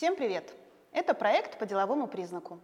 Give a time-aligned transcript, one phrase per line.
[0.00, 0.54] Всем привет!
[0.92, 2.58] Это проект по деловому признаку.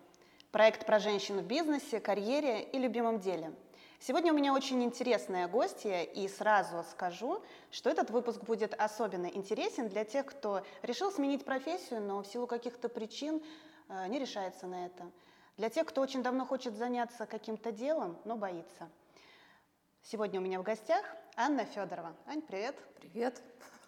[0.53, 3.53] Проект про женщин в бизнесе, карьере и любимом деле.
[4.01, 9.91] Сегодня у меня очень интересная гостья, и сразу скажу, что этот выпуск будет особенно интересен
[9.91, 13.43] для тех, кто решил сменить профессию, но в силу каких-то причин
[13.91, 15.05] э, не решается на это.
[15.59, 18.89] Для тех, кто очень давно хочет заняться каким-то делом, но боится.
[20.01, 21.05] Сегодня у меня в гостях
[21.37, 22.17] Анна Федорова.
[22.27, 22.77] Ань, привет.
[22.99, 23.43] Привет.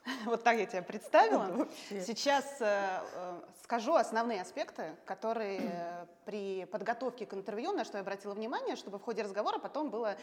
[0.25, 1.69] Вот так я тебя представила.
[1.91, 8.03] Сейчас э, э, скажу основные аспекты, которые э, при подготовке к интервью, на что я
[8.03, 10.17] обратила внимание, чтобы в ходе разговора потом было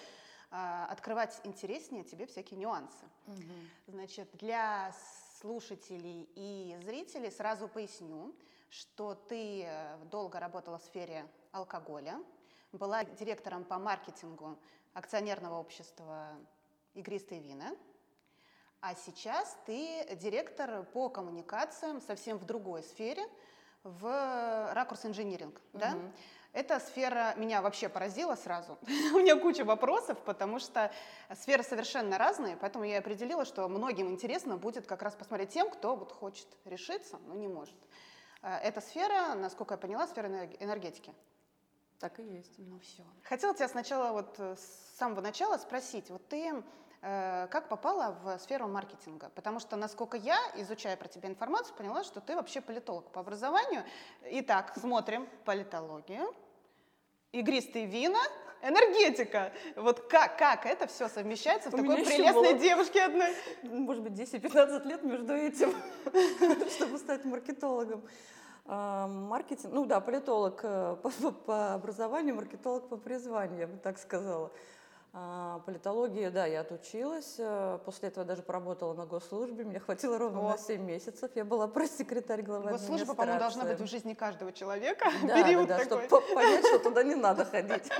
[0.51, 3.03] открывать интереснее тебе всякие нюансы.
[3.87, 4.93] Значит, для
[5.41, 8.33] слушателей и зрителей сразу поясню,
[8.69, 9.67] что ты
[10.11, 12.21] долго работала в сфере алкоголя,
[12.71, 14.57] была директором по маркетингу
[14.93, 16.29] акционерного общества
[16.93, 17.75] «Игристые вина»,
[18.87, 23.23] а сейчас ты директор по коммуникациям совсем в другой сфере,
[23.83, 25.79] в ракурс инжиниринг, угу.
[25.79, 25.97] да?
[26.53, 28.77] Эта сфера меня вообще поразила сразу.
[29.13, 30.91] У меня куча вопросов, потому что
[31.33, 35.95] сферы совершенно разные, поэтому я определила, что многим интересно будет как раз посмотреть тем, кто
[35.95, 37.75] вот хочет решиться, но не может.
[38.43, 40.27] Э, эта сфера, насколько я поняла, сфера
[40.59, 41.11] энергетики.
[41.99, 42.53] Так и есть.
[42.59, 43.03] Ну все.
[43.23, 46.61] Хотела тебя сначала вот э, с самого начала спросить, вот ты Э,
[47.51, 49.29] как попала в сферу маркетинга?
[49.35, 53.83] Потому что, насколько я, изучая про тебя информацию, поняла, что ты вообще политолог по образованию.
[54.23, 56.33] Итак, смотрим политологию,
[57.31, 58.21] игристые вина,
[58.63, 59.53] энергетика.
[59.75, 63.35] Вот как, как это все совмещается в У такой прелестной было, девушке одной?
[63.61, 65.73] Может быть, 10-15 лет между этим,
[66.71, 68.03] чтобы стать маркетологом.
[68.65, 73.99] А, маркетинг, ну да, политолог э, по, по образованию, маркетолог по призванию, я бы так
[73.99, 74.51] сказала.
[75.17, 77.35] А, политологии, да, я отучилась.
[77.37, 79.63] Э, после этого даже поработала на госслужбе.
[79.63, 80.49] Мне хватило ровно О.
[80.49, 81.31] на 7 месяцев.
[81.35, 85.09] Я была пресс-секретарь главы Госслужба, по-моему, должна быть в жизни каждого человека.
[85.25, 86.07] Да, Период да, да, такой.
[86.07, 87.89] чтобы понять, что туда не надо ходить.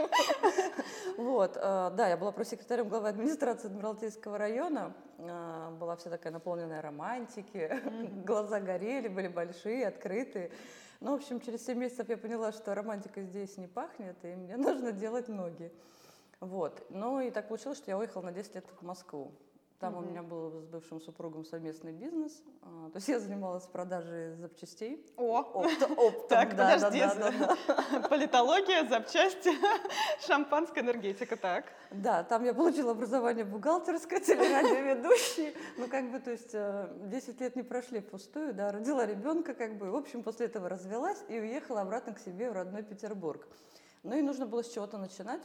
[1.18, 4.94] Вот, э, да, я была пресс-секретарем главы администрации Адмиралтейского района.
[5.18, 7.82] Э, была вся такая наполненная романтики.
[8.26, 10.52] Глаза горели, были большие, открытые.
[11.00, 14.58] Ну, в общем, через 7 месяцев я поняла, что романтика здесь не пахнет, и мне
[14.58, 15.72] нужно делать ноги.
[16.40, 16.86] Вот.
[16.90, 19.32] Ну и так получилось, что я уехала на 10 лет в Москву.
[19.80, 20.06] Там угу.
[20.06, 22.42] у меня был с бывшим супругом совместный бизнес.
[22.62, 25.06] А, то есть я занималась продажей запчастей.
[25.18, 25.40] О!
[25.40, 27.00] Опт, оптом, так, да, подожди.
[27.02, 29.52] Да, да, да, Политология, запчасти,
[30.26, 31.66] шампанская энергетика, так.
[31.92, 35.54] Да, там я получила образование бухгалтерское, телерадиоведущий.
[35.78, 39.78] Ну, как бы, то есть 10 э, лет не прошли впустую, да, родила ребенка, как
[39.78, 43.46] бы, в общем, после этого развелась и уехала обратно к себе в родной Петербург.
[44.04, 45.42] Ну и нужно было с чего-то начинать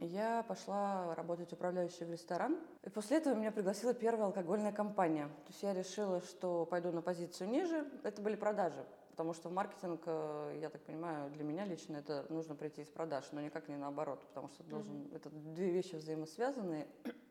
[0.00, 2.58] я пошла работать управляющей в ресторан.
[2.82, 5.26] И после этого меня пригласила первая алкогольная компания.
[5.26, 7.86] То есть я решила, что пойду на позицию ниже.
[8.02, 8.84] Это были продажи.
[9.10, 12.88] Потому что в маркетинг, э, я так понимаю, для меня лично это нужно прийти из
[12.88, 15.16] продаж, но никак не наоборот, потому что должен, mm-hmm.
[15.16, 16.86] это две вещи взаимосвязанные.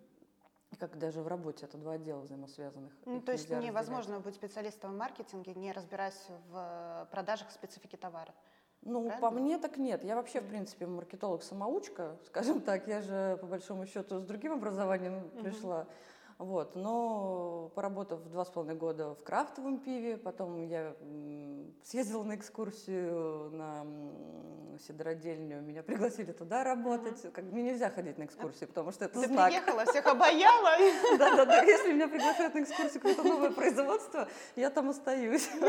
[0.78, 2.94] как даже в работе, это два отдела взаимосвязанных.
[3.06, 8.34] Ну, то есть невозможно быть специалистом в маркетинге, не разбираясь в продажах специфики товара.
[8.86, 9.20] Ну, Правильно?
[9.20, 10.04] по мне так нет.
[10.04, 12.88] Я вообще, в принципе, маркетолог-самоучка, скажем так.
[12.88, 15.88] Я же, по большому счету, с другим образованием пришла.
[16.38, 16.76] Вот.
[16.76, 20.96] Но поработав два с половиной года в крафтовом пиве, потом я
[21.84, 23.86] съездила на экскурсию на
[24.80, 27.22] сидородельню, меня пригласили туда работать.
[27.34, 29.48] Как, мне нельзя ходить на экскурсии, потому что это Ты знак.
[29.48, 30.72] приехала, всех обаяла.
[31.18, 35.50] Да-да-да, если меня приглашают на экскурсию какое-то новое производство, я там остаюсь.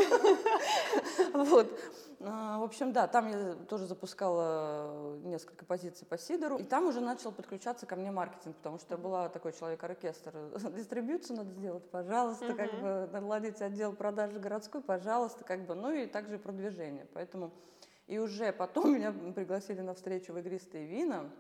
[1.33, 1.79] Вот.
[2.21, 7.01] А, в общем, да, там я тоже запускала несколько позиций по Сидору, и там уже
[7.01, 10.33] начал подключаться ко мне маркетинг, потому что я была такой человек-оркестр.
[10.77, 16.07] Дистрибьюцию надо сделать, пожалуйста, как бы наладить отдел продажи городской, пожалуйста, как бы, ну и
[16.07, 17.07] также продвижение.
[17.13, 17.53] Поэтому
[18.07, 21.31] и уже потом меня пригласили на встречу в игристые вина,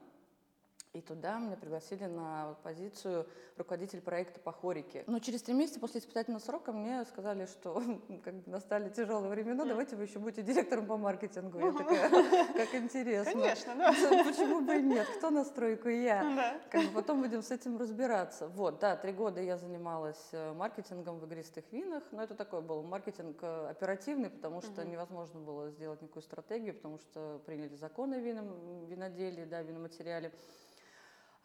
[0.92, 3.26] и туда меня пригласили на позицию
[3.56, 5.04] руководитель проекта по хорике.
[5.06, 7.82] Но через три месяца после испытательного срока мне сказали, что
[8.24, 11.58] как бы настали тяжелые времена, давайте вы еще будете директором по маркетингу.
[11.58, 12.10] Я такая,
[12.52, 13.32] как интересно.
[13.32, 13.92] Конечно, да.
[14.24, 15.06] Почему бы и нет?
[15.16, 15.88] Кто на стройку?
[15.88, 16.22] Я.
[16.22, 16.60] Да.
[16.70, 18.48] Как бы потом будем с этим разбираться.
[18.48, 22.82] Вот, да, три года я занималась э, маркетингом в игристых винах, но это такой был
[22.82, 24.90] маркетинг э, оперативный, потому что угу.
[24.90, 30.32] невозможно было сделать никакую стратегию, потому что приняли законы о вином, виноделии, да, виноматериале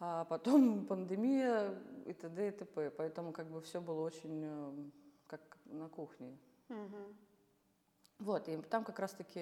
[0.04, 2.48] а потом пандемия и т.д.
[2.48, 2.90] и т.п.
[2.90, 4.72] Поэтому как бы все было очень э,
[5.28, 6.36] как на кухне.
[6.68, 6.98] Угу.
[8.18, 9.40] Вот, и там как раз-таки,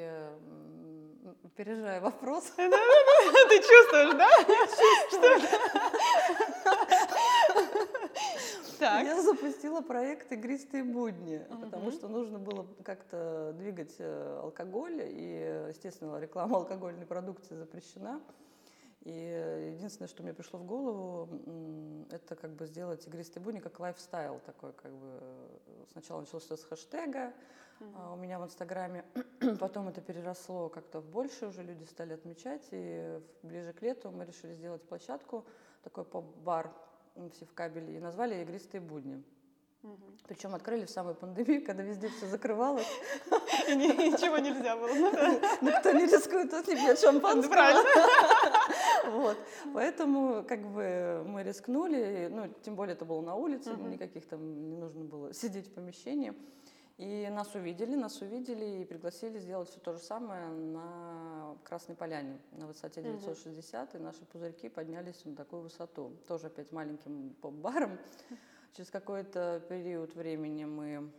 [1.45, 4.29] опережая вопрос, Ты чувствуешь, да?
[8.79, 9.05] Так.
[9.05, 16.19] я запустила проект «Игристые будни», потому что нужно было как-то двигать э, алкоголь, и, естественно,
[16.19, 18.21] реклама алкогольной продукции запрещена.
[19.02, 23.81] И э, единственное, что мне пришло в голову, это как бы сделать «Игристые будни» как
[23.81, 25.19] лайфстайл такой, как бы.
[25.20, 27.32] э, Сначала началось всё с хэштега,
[27.94, 29.05] а, у меня в Инстаграме.
[29.58, 32.69] Потом это переросло как-то в больше, уже люди стали отмечать.
[32.73, 35.47] И ближе к лету мы решили сделать площадку,
[35.82, 36.70] такой поп-бар
[37.14, 39.25] в кабеле, и назвали «Игристые будни».
[39.82, 40.19] Мгм.
[40.29, 42.87] Причем открыли в самую пандемию, когда везде все закрывалось.
[43.69, 44.88] И ни- ничего нельзя было.
[44.88, 45.41] ну.
[45.69, 47.82] Никто не рискует, тут не пьет шампанского.
[49.06, 49.37] Вот.
[49.73, 54.77] Поэтому как бы мы рискнули, ну, тем более это было на улице, никаких там не
[54.77, 56.35] нужно было сидеть в помещении.
[56.99, 62.38] И нас увидели, нас увидели и пригласили сделать все то же самое на Красной Поляне
[62.53, 63.17] на высоте Мгм.
[63.19, 66.12] 960, и наши пузырьки поднялись на такую высоту.
[66.29, 67.99] Тоже опять маленьким поп-баром.
[68.73, 71.11] Через какой-то период времени мы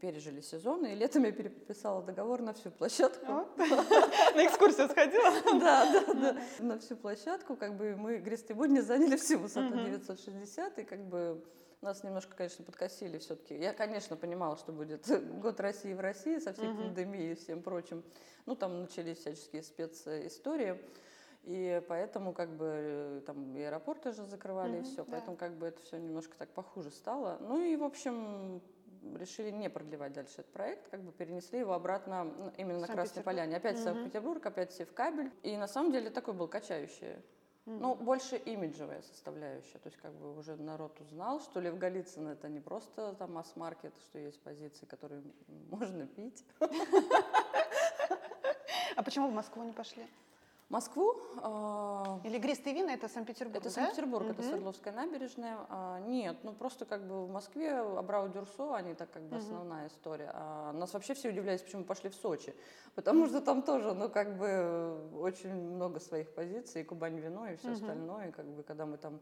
[0.00, 3.26] пережили сезон, и летом я переписала договор на всю площадку.
[3.56, 5.30] На экскурсию сходила?
[5.60, 6.42] Да, да, да.
[6.58, 9.84] На всю площадку, как бы мы Гристы будни заняли всю высоту Мгм.
[9.84, 11.44] 960, и как бы
[11.82, 13.54] нас немножко, конечно, подкосили все-таки.
[13.54, 15.06] Я, конечно, понимала, что будет
[15.40, 18.02] год России в России со всей пандемией и всем прочим.
[18.46, 20.80] Ну, там начались всяческие специстории.
[21.44, 25.04] И поэтому как бы э, там и аэропорты же закрывали, и Мгм, все.
[25.04, 25.10] да.
[25.12, 27.38] Поэтому как бы это все немножко так похуже стало.
[27.40, 28.62] Ну и, в общем,
[29.16, 33.24] решили не продлевать дальше этот проект, как бы перенесли его обратно м, именно на Красной.
[33.24, 33.56] Поляне.
[33.56, 33.84] Опять Мгм.
[33.84, 35.32] Санкт-Петербург, опять кабель.
[35.42, 37.16] И на самом деле такой был качающий.
[37.64, 38.04] Ну, Мгм.
[38.04, 39.78] больше имиджевая составляющая.
[39.78, 43.92] То есть, как бы уже народ узнал, что Лев Голицын это не просто там масс-маркет,
[43.98, 45.22] что есть позиции, которые
[45.70, 46.44] можно пить.
[48.96, 50.06] А почему в Москву не пошли?
[50.72, 53.70] Москву а, Или игристые вина это Санкт-Петербург, Это да?
[53.70, 54.48] Санкт-Петербург, это Мгм.
[54.48, 55.58] Свердловская набережная.
[55.68, 59.44] А, нет, ну просто как бы в Москве Абрау Дюрсо, они так как бы Мгм.
[59.44, 60.30] основная история.
[60.32, 62.54] А нас вообще все удивлялись, почему пошли в Сочи.
[62.94, 67.56] Потому что там тоже, ну как бы очень много своих позиций, и Кубань вино, и
[67.56, 67.74] все Мгм.
[67.74, 68.32] остальное.
[68.32, 69.20] Как бы когда мы там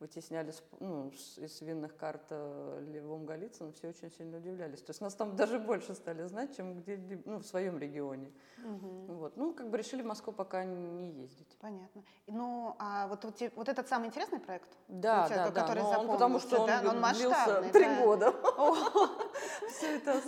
[0.00, 4.80] вытесняли ну, из винных карт э, Левом Голицыным, все очень сильно удивлялись.
[4.80, 8.32] То есть нас там даже больше стали знать, чем где ну, в своем регионе.
[8.58, 9.06] Мгм.
[9.06, 9.36] Вот.
[9.36, 11.56] Ну, как бы решили в Москву пока не ездить.
[11.60, 12.02] Понятно.
[12.26, 14.68] Ну, а вот, те- вот этот самый интересный проект?
[14.88, 15.60] Да, тебя, да, да.
[15.60, 16.78] который он, потому что он, да?
[16.80, 18.04] Он длился масштабный, три да.
[18.04, 18.32] года.
[19.68, 20.20] Все это...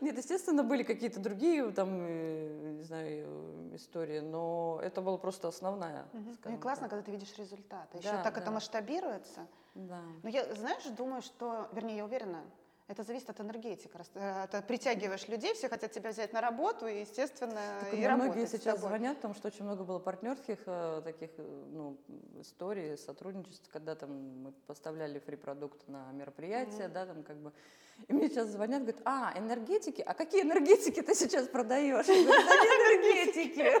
[0.00, 6.06] Нет, естественно, были какие-то другие там, э, не знаю, истории, но это была просто основная.
[6.12, 6.36] мгм.
[6.44, 6.90] Ну и классно, так.
[6.90, 7.98] когда ты видишь результаты.
[7.98, 8.52] Еще Да, так это да.
[8.52, 9.46] масштабируется.
[9.74, 10.02] Да.
[10.22, 12.42] Но я, знаешь, думаю, что, вернее, я уверена,
[12.88, 13.90] это зависит от энергетики.
[14.14, 18.46] Э, Ты притягиваешь людей, все хотят тебя взять на работу, и, естественно, Так и многие
[18.46, 21.98] сейчас звонят, потому что очень много было партнерских э, таких э, ну,
[22.40, 26.92] историй, сотрудничеств, когда там мы поставляли фри-продукт на мероприятия, Мгм.
[26.94, 27.52] да, там как бы.
[28.06, 30.00] И мне сейчас звонят, говорят, а, энергетики?
[30.00, 32.06] А какие энергетики ты сейчас продаешь?
[32.06, 33.72] Я говорю, энергетики.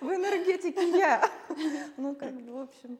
[0.00, 1.30] В энергетике я.
[1.96, 2.98] Ну, как бы, в общем.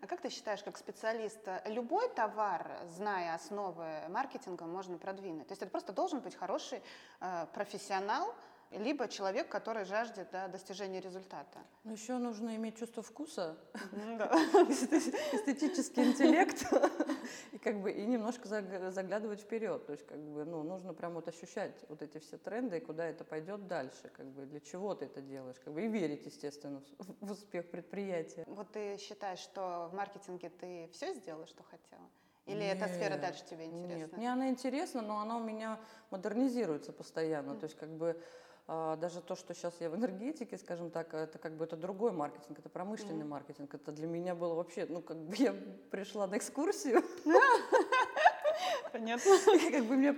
[0.00, 5.48] А как ты считаешь, как специалист, любой товар, зная основы маркетинга, можно продвинуть?
[5.48, 6.80] То есть это просто должен быть хороший
[7.20, 8.34] э, профессионал,
[8.70, 11.58] либо человек, который жаждет да, достижения результата.
[11.84, 13.56] Но еще нужно иметь чувство вкуса,
[13.92, 14.30] Да.
[14.68, 16.66] эстетический интеллект
[17.52, 19.86] и как бы и немножко заг- заглядывать вперед.
[19.86, 23.06] То есть как бы ну нужно прям вот ощущать вот эти все тренды и куда
[23.06, 26.82] это пойдет дальше, как бы для чего ты это делаешь, как бы и верить естественно
[27.20, 28.44] в, успех предприятия.
[28.46, 32.08] Вот ты считаешь, что в маркетинге ты все сделала, что хотела?
[32.46, 33.96] Или эта сфера Нет, дальше тебе интересна?
[33.96, 37.52] Нет, мне она интересна, но она у меня модернизируется постоянно.
[37.52, 37.60] Мгм.
[37.60, 38.22] То есть как бы
[38.68, 42.58] даже то, что сейчас я в энергетике, скажем так, это как бы это другой маркетинг,
[42.58, 43.28] это промышленный Мгм.
[43.30, 43.72] маркетинг.
[43.74, 45.54] Это для меня было вообще, ну как бы я
[45.90, 47.02] пришла на экскурсию,
[48.92, 49.32] Понятно.
[49.70, 50.16] как бы меня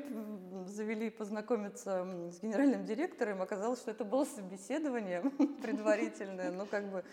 [0.66, 5.22] завели познакомиться с генеральным директором, оказалось, что это было собеседование
[5.62, 7.04] предварительное, ну как бы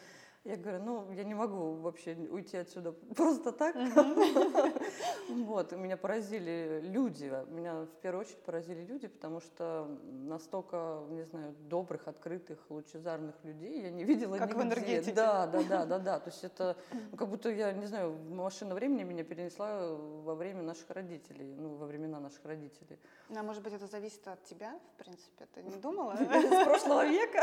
[0.45, 3.75] я говорю, ну, я не могу вообще уйти отсюда просто так.
[5.27, 7.31] Вот, меня поразили люди.
[7.49, 13.81] Меня в первую очередь поразили люди, потому что настолько, не знаю, добрых, открытых, лучезарных людей
[13.81, 15.13] я не видела Как в энергетике.
[15.13, 16.19] Да, да, да, да, да.
[16.19, 16.77] То есть это
[17.11, 21.75] ну, как будто я, не знаю, машина времени меня перенесла во время наших родителей, ну,
[21.75, 22.99] во времена наших родителей.
[23.34, 25.48] А может быть, это зависит от тебя, в принципе?
[25.53, 26.13] Ты не думала?
[26.13, 27.41] Из прошлого века.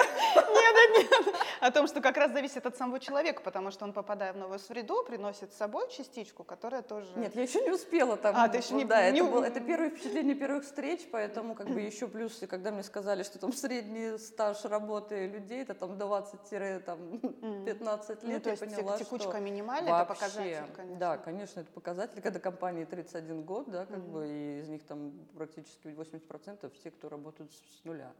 [1.60, 4.60] О том, что как раз зависит от самого человека, потому что он, попадая в новую
[4.60, 7.08] среду, приносит с собой частичку, которая тоже...
[7.16, 8.36] Нет, я еще не успела там.
[8.36, 8.84] А, ты еще не...
[8.84, 9.00] Да.
[9.00, 13.24] Это, было, это первое впечатление первых встреч, поэтому как бы еще плюс, когда мне сказали,
[13.24, 19.30] что там средний стаж работы людей, это там 20-15 лет, ну, есть я поняла, текучка
[19.30, 20.98] что минимальная, вообще, это показатель, конечно.
[20.98, 25.12] Да, конечно, это показатель, когда компании 31 год, да, как бы, и из них там
[25.34, 28.12] практически 80% те, кто работают с нуля,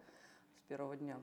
[0.59, 1.21] с первого дня.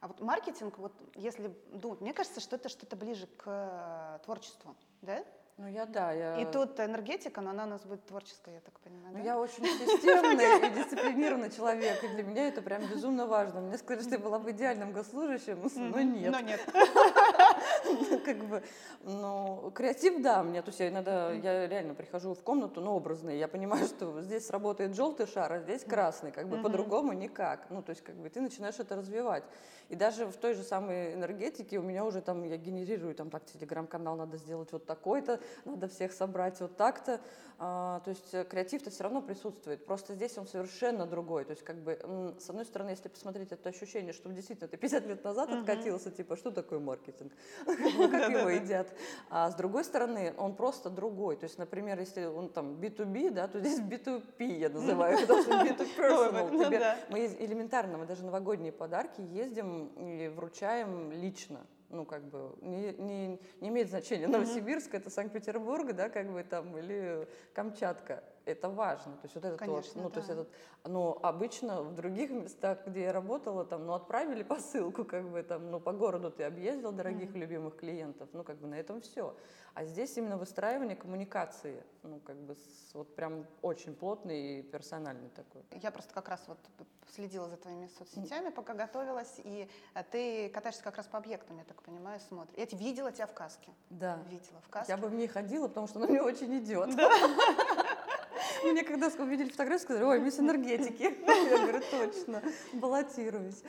[0.00, 4.76] А вот маркетинг, вот если думать, мне кажется, что это что-то ближе к э, творчеству,
[5.02, 5.24] да?
[5.58, 6.36] Ну, я, да, я...
[6.38, 9.24] И тут энергетика, но она у нас будет творческая, я так понимаю, Ну, да?
[9.24, 13.62] я очень системный и дисциплинированный человек, и для меня это прям безумно важно.
[13.62, 16.30] Мне сказали, что я была бы идеальным госслужащим, но нет.
[16.30, 16.60] Но нет.
[18.26, 18.60] Как бы,
[19.04, 23.38] ну, креатив, да, мне, то есть я иногда, я реально прихожу в комнату, ну, образный,
[23.38, 27.66] я понимаю, что здесь работает желтый шар, а здесь красный, как бы по-другому никак.
[27.70, 29.44] Ну, то есть, как бы ты начинаешь это развивать.
[29.88, 33.44] И даже в той же самой энергетике у меня уже там, я генерирую, там, так,
[33.44, 37.20] телеграм-канал надо сделать вот такой-то, надо всех собрать вот так-то.
[37.58, 41.44] А, то есть э, креатив-то все равно присутствует, просто здесь он совершенно другой.
[41.44, 41.98] То есть, как бы,
[42.38, 46.36] с одной стороны, если посмотреть это ощущение, что действительно ты 50 лет назад откатился, типа,
[46.36, 47.32] что такое маркетинг?
[48.16, 48.94] Ну, Как его едят?
[49.30, 51.36] А с другой стороны, он просто другой.
[51.36, 55.52] То есть, например, если он там B2B, да, то здесь B2P я называю, потому что
[55.52, 56.50] B2 personal.
[56.56, 56.96] Ну, Тебе- да.
[57.10, 61.66] Мы элементарно, мы даже новогодние подарки ездим и вручаем лично.
[61.88, 66.76] Ну, как бы, не, не, не имеет значения, Новосибирск, это Санкт-Петербург, да, как бы там,
[66.76, 68.24] или Камчатка.
[68.46, 69.12] Это важно.
[69.16, 70.34] То есть вот этот вот, Конечно, ну, то есть да.
[70.34, 70.48] этот,
[70.84, 75.70] но обычно в других местах, где я работала, там, ну, отправили посылку, как бы, там,
[75.72, 77.38] ну, по городу ты объездил дорогих Мгм.
[77.40, 79.34] любимых клиентов, ну, как бы, на этом все.
[79.74, 85.28] А здесь именно выстраивание коммуникации, ну, как бы, с- вот прям очень плотный и персональный
[85.30, 85.62] такой.
[85.82, 86.58] Я просто как раз вот
[87.14, 91.64] следила за твоими соцсетями, пока готовилась, и э, ты катаешься как раз по объектам, я
[91.64, 92.56] так понимаю, смотришь.
[92.56, 93.70] Я видела тебя в каске.
[93.90, 94.18] Да.
[94.30, 94.92] Видела в каске.
[94.92, 96.90] Я бы в ней ходила, потому что она мне очень идет.
[98.64, 101.02] Мне когда увидели фотографию, сказали, ой, мисс энергетики.
[101.26, 103.62] Я говорю, точно, баллотируюсь.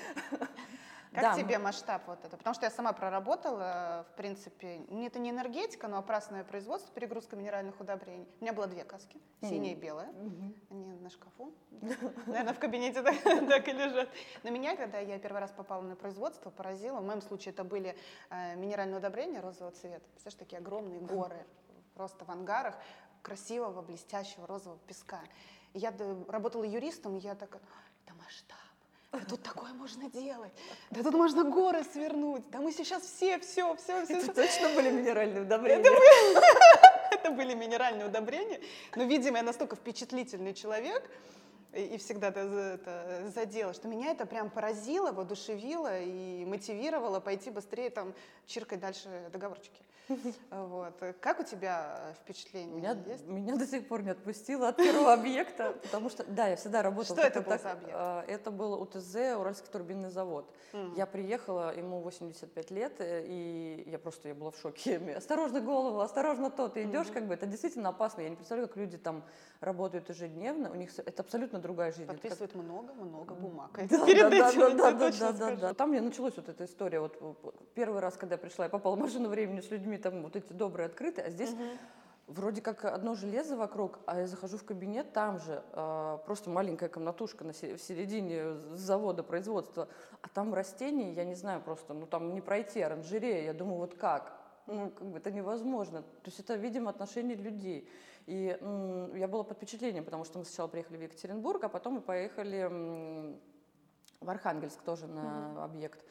[1.13, 2.37] Как Да, тебе масштаб вот это?
[2.37, 7.35] Потому что я сама проработала, в принципе, не- это не энергетика, но опрасное производство, перегрузка
[7.35, 8.27] минеральных удобрений.
[8.39, 10.11] У меня было две каски, синяя и белая.
[10.11, 10.53] Мгм.
[10.69, 11.53] Они на шкафу.
[12.27, 14.09] Наверное, в кабинете так, так и лежат.
[14.43, 16.99] Но меня, когда я первый раз попала на производство, поразило.
[16.99, 17.97] В моем случае это были
[18.29, 20.05] э, минеральные удобрения розового цвета.
[20.11, 21.47] Представляешь, такие огромные горы,
[21.95, 22.75] просто в ангарах
[23.21, 25.19] красивого, блестящего розового песка.
[25.73, 27.61] И я д- работала юристом, и я такая,
[28.05, 28.57] это масштаб.
[29.11, 30.51] Да тут такое можно делать.
[30.91, 32.49] Да тут можно горы свернуть.
[32.49, 34.17] Да мы сейчас все, все, все, все.
[34.17, 35.89] Это точно были минеральные удобрения?
[37.11, 38.59] Это были минеральные удобрения.
[38.95, 41.09] Но, видимо, я настолько впечатлительный человек,
[41.73, 47.89] и, всегда это, это задела, что меня это прям поразило, воодушевило и мотивировало пойти быстрее
[47.89, 48.13] там
[48.45, 49.81] чиркать дальше договорчики.
[50.51, 50.93] Вот.
[51.21, 53.25] Как у тебя впечатление Меня, есть?
[53.27, 57.17] меня до сих пор не отпустило от первого объекта, потому что, да, я всегда работала.
[57.17, 57.93] Что это был за объект?
[57.95, 60.49] а, Это был УТЗ, Уральский турбинный завод.
[60.95, 64.97] Я приехала, ему 85 лет, э, и я просто я была в шоке.
[65.17, 68.21] Осторожно голову, осторожно то, ты идешь, как бы это действительно опасно.
[68.21, 69.23] Я не представляю, как люди там
[69.59, 72.05] работают ежедневно, у них это абсолютно другая жизнь.
[72.07, 73.71] Подписывают много-много бумаг.
[73.75, 73.91] Перед
[74.33, 75.73] этим, да, да, да, да, да.
[75.73, 76.99] Там мне началась вот эта история.
[76.99, 80.23] Вот п- первый раз, когда я пришла, я попала в машину времени с людьми, там
[80.23, 81.77] вот эти добрые открытые, а здесь Мгм.
[82.27, 86.89] вроде как одно железо вокруг, а я захожу в кабинет, там же а, просто маленькая
[86.89, 89.87] комнатушка на се- в середине завода производства,
[90.21, 93.95] а там растения, я не знаю просто, ну там не пройти, оранжерея, я думаю, вот
[93.95, 94.33] как?
[94.67, 96.01] Ну, как бы это невозможно.
[96.01, 97.89] То есть это, видимо, отношение людей.
[98.25, 101.93] И м, я была под впечатлением, потому что мы сначала приехали в Екатеринбург, а потом
[101.93, 103.39] мы поехали м,
[104.19, 106.03] в Архангельск тоже на объект.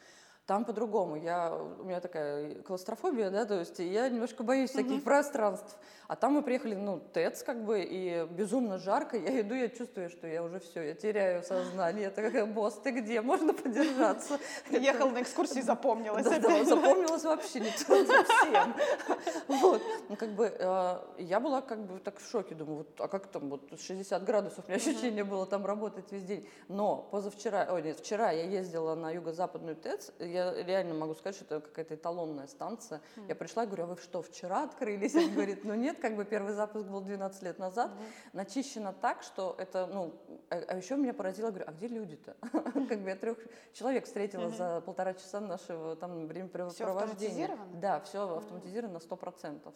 [0.47, 1.17] Там по-другому.
[1.17, 5.01] Я, у меня такая клаустрофобия, да, то есть я немножко боюсь всяких Мгм.
[5.01, 5.77] пространств.
[6.07, 9.17] А там мы приехали, ну, ТЭЦ как бы, и безумно жарко.
[9.17, 12.03] Я иду, я чувствую, что я уже все, я теряю сознание.
[12.03, 13.19] Я такая, босс, ты где?
[13.19, 14.39] Можно подержаться?
[14.69, 16.23] Ехал на экскурсии, запомнилось.
[16.23, 18.73] Да, запомнилось вообще не совсем.
[19.47, 19.81] Вот.
[20.07, 23.27] Ну, как бы, э, я была как бы так в шоке, думаю, вот, а как
[23.27, 26.47] там, вот 60 градусов, у меня ощущение было там работать весь день.
[26.69, 31.45] Но позавчера, ой, нет, вчера я ездила на юго-западную ТЭЦ, я реально могу сказать, что
[31.45, 33.01] это какая-то эталонная станция.
[33.27, 35.15] Я пришла и говорю, а вы что, вчера открылись?
[35.15, 37.91] Он говорит, ну нет, как бы первый запуск был 12 лет назад,
[38.33, 40.13] начищено так, что это, ну,
[40.49, 42.35] а, а еще меня поразило, говорю, а где люди-то?
[42.87, 43.37] Как бы я трех
[43.73, 46.93] человек встретила за полтора часа нашего там времяпрепровождения.
[46.93, 47.79] автоматизировано?
[47.81, 49.73] Да, все автоматизировано на 100%.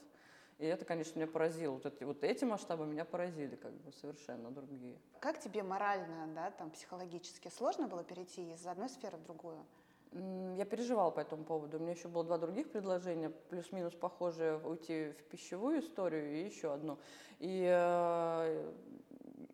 [0.61, 1.73] И это, конечно, меня поразило.
[1.73, 4.95] Вот эти, вот эти масштабы меня поразили, как бы совершенно другие.
[5.19, 9.65] Как тебе морально, да, там, психологически сложно было перейти из одной сферы в другую?
[10.13, 11.77] Я переживала по этому поводу.
[11.77, 16.73] У меня еще было два других предложения, плюс-минус похожие, уйти в пищевую историю и еще
[16.73, 16.99] одно.
[17.39, 18.71] И э,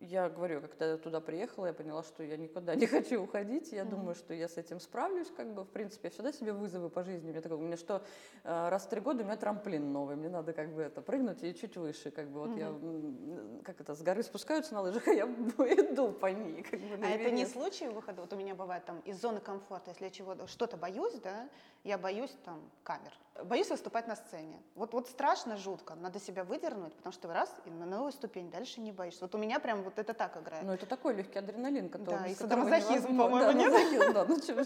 [0.08, 3.72] я говорю, когда я туда приехала, я поняла, что я никуда не хочу уходить.
[3.72, 3.88] Я mm-hmm.
[3.88, 7.02] думаю, что я с этим справлюсь, как бы, в принципе, я всегда себе вызовы по
[7.02, 7.30] жизни.
[7.30, 8.02] Мне такое, мне что,
[8.44, 11.42] э, раз в три года у меня трамплин новый, мне надо как бы это прыгнуть
[11.42, 13.58] и чуть выше, как бы, вот mm-hmm.
[13.58, 15.24] я, как это, с горы спускаются на лыжах, а я
[15.92, 16.62] иду по ней.
[16.62, 18.22] Как бы, а это не случай выхода?
[18.22, 21.48] Вот у меня бывает там из зоны комфорта, если я чего-то, что-то боюсь, да,
[21.84, 23.12] я боюсь там камер,
[23.44, 24.60] боюсь выступать на сцене.
[24.74, 28.80] Вот, вот страшно, жутко, надо себя выдернуть, потому что раз, и на новую ступень, дальше
[28.80, 29.20] не боишься.
[29.22, 30.64] Вот у меня прям вот это так играет.
[30.64, 32.18] Ну, это такой легкий адреналин, который...
[32.18, 33.72] Да, и садомазохизм, по-моему, да, нет?
[33.72, 34.64] Мазохизм, да, ну что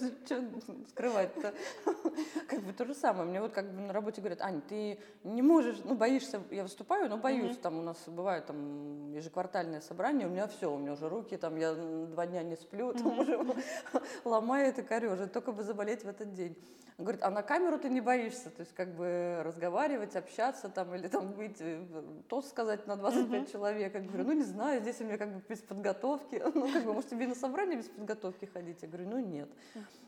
[0.89, 1.55] скрывать-то?
[2.49, 3.29] Как бы то же самое.
[3.29, 7.09] Мне вот как бы на работе говорят, Ань, ты не можешь, ну, боишься, я выступаю,
[7.09, 11.09] но боюсь, там у нас бывают там ежеквартальные собрания, у меня все, у меня уже
[11.09, 13.39] руки, там я два дня не сплю, там уже
[14.25, 16.57] ломает и корежит, только бы заболеть в этот день.
[16.99, 21.09] Говорит, а на камеру ты не боишься, то есть как бы разговаривать, общаться там или
[21.09, 21.85] там быть, э,
[22.29, 23.51] тост сказать на 25 uh-huh.
[23.51, 23.93] человек.
[23.93, 26.41] Я говорю, ну не знаю, здесь у меня как бы без подготовки.
[26.55, 28.83] Ну как бы, может тебе на собрание без подготовки ходить?
[28.83, 29.49] Я говорю, ну нет.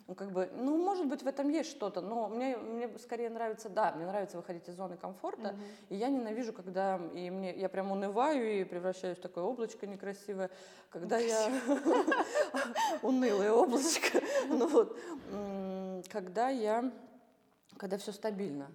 [0.07, 3.69] Ну как бы, ну может быть в этом есть что-то, но мне, мне скорее нравится,
[3.69, 5.89] да, мне нравится выходить из зоны комфорта, uh-huh.
[5.89, 10.51] и я ненавижу, когда и мне, я прям унываю и превращаюсь в такое облачко некрасивое,
[10.91, 11.51] когда я
[13.03, 14.97] унылое облачко, ну вот,
[16.13, 16.93] когда я,
[17.79, 18.71] когда все стабильно,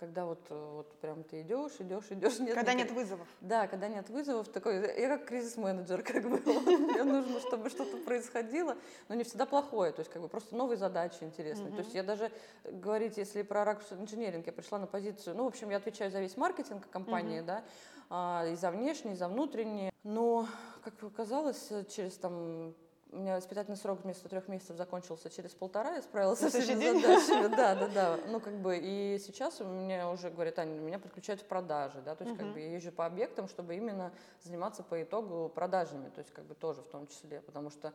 [0.00, 2.54] когда вот, вот прям ты идешь, идешь, идешь, нет.
[2.54, 2.88] Когда никак...
[2.88, 3.28] нет вызовов.
[3.42, 8.76] Да, когда нет вызовов, такой, я как кризис-менеджер, как бы, мне нужно, чтобы что-то происходило,
[9.08, 11.70] но не всегда плохое, то есть как бы просто новые задачи интересные.
[11.70, 12.32] То есть я даже,
[12.64, 16.20] говорить, если про ракурс инженеринг, я пришла на позицию, ну, в общем, я отвечаю за
[16.20, 17.62] весь маркетинг компании, да,
[18.08, 20.46] а, и за внешний, и за внутренний, но,
[20.82, 22.74] как оказалось, через там
[23.12, 27.54] у меня испытательный срок вместо трех месяцев закончился через полтора, я справилась со всеми задачами.
[27.56, 28.18] Да, да, да.
[28.28, 32.14] Ну, как бы, и сейчас у меня уже говорят, Аня, меня подключают в продажи, да,
[32.14, 34.12] то есть, как бы, я езжу по объектам, чтобы именно
[34.42, 37.92] заниматься по итогу продажами, то есть, как бы, тоже в том числе, потому что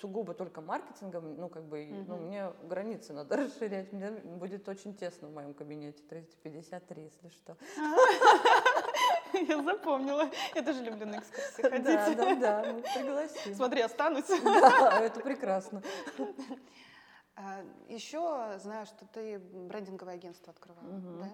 [0.00, 5.28] сугубо только маркетингом, ну, как бы, ну, мне границы надо расширять, мне будет очень тесно
[5.28, 7.56] в моем кабинете, 353, если что.
[9.48, 10.28] Я запомнила.
[10.54, 11.84] Я тоже люблю на экскурсии ходить.
[11.84, 13.54] Да, да, да, мы пригласим.
[13.54, 14.24] Смотри, останусь.
[14.44, 15.82] Да, это прекрасно.
[17.36, 21.22] А, Еще знаю, что ты брендинговое агентство открывала, угу.
[21.22, 21.30] да?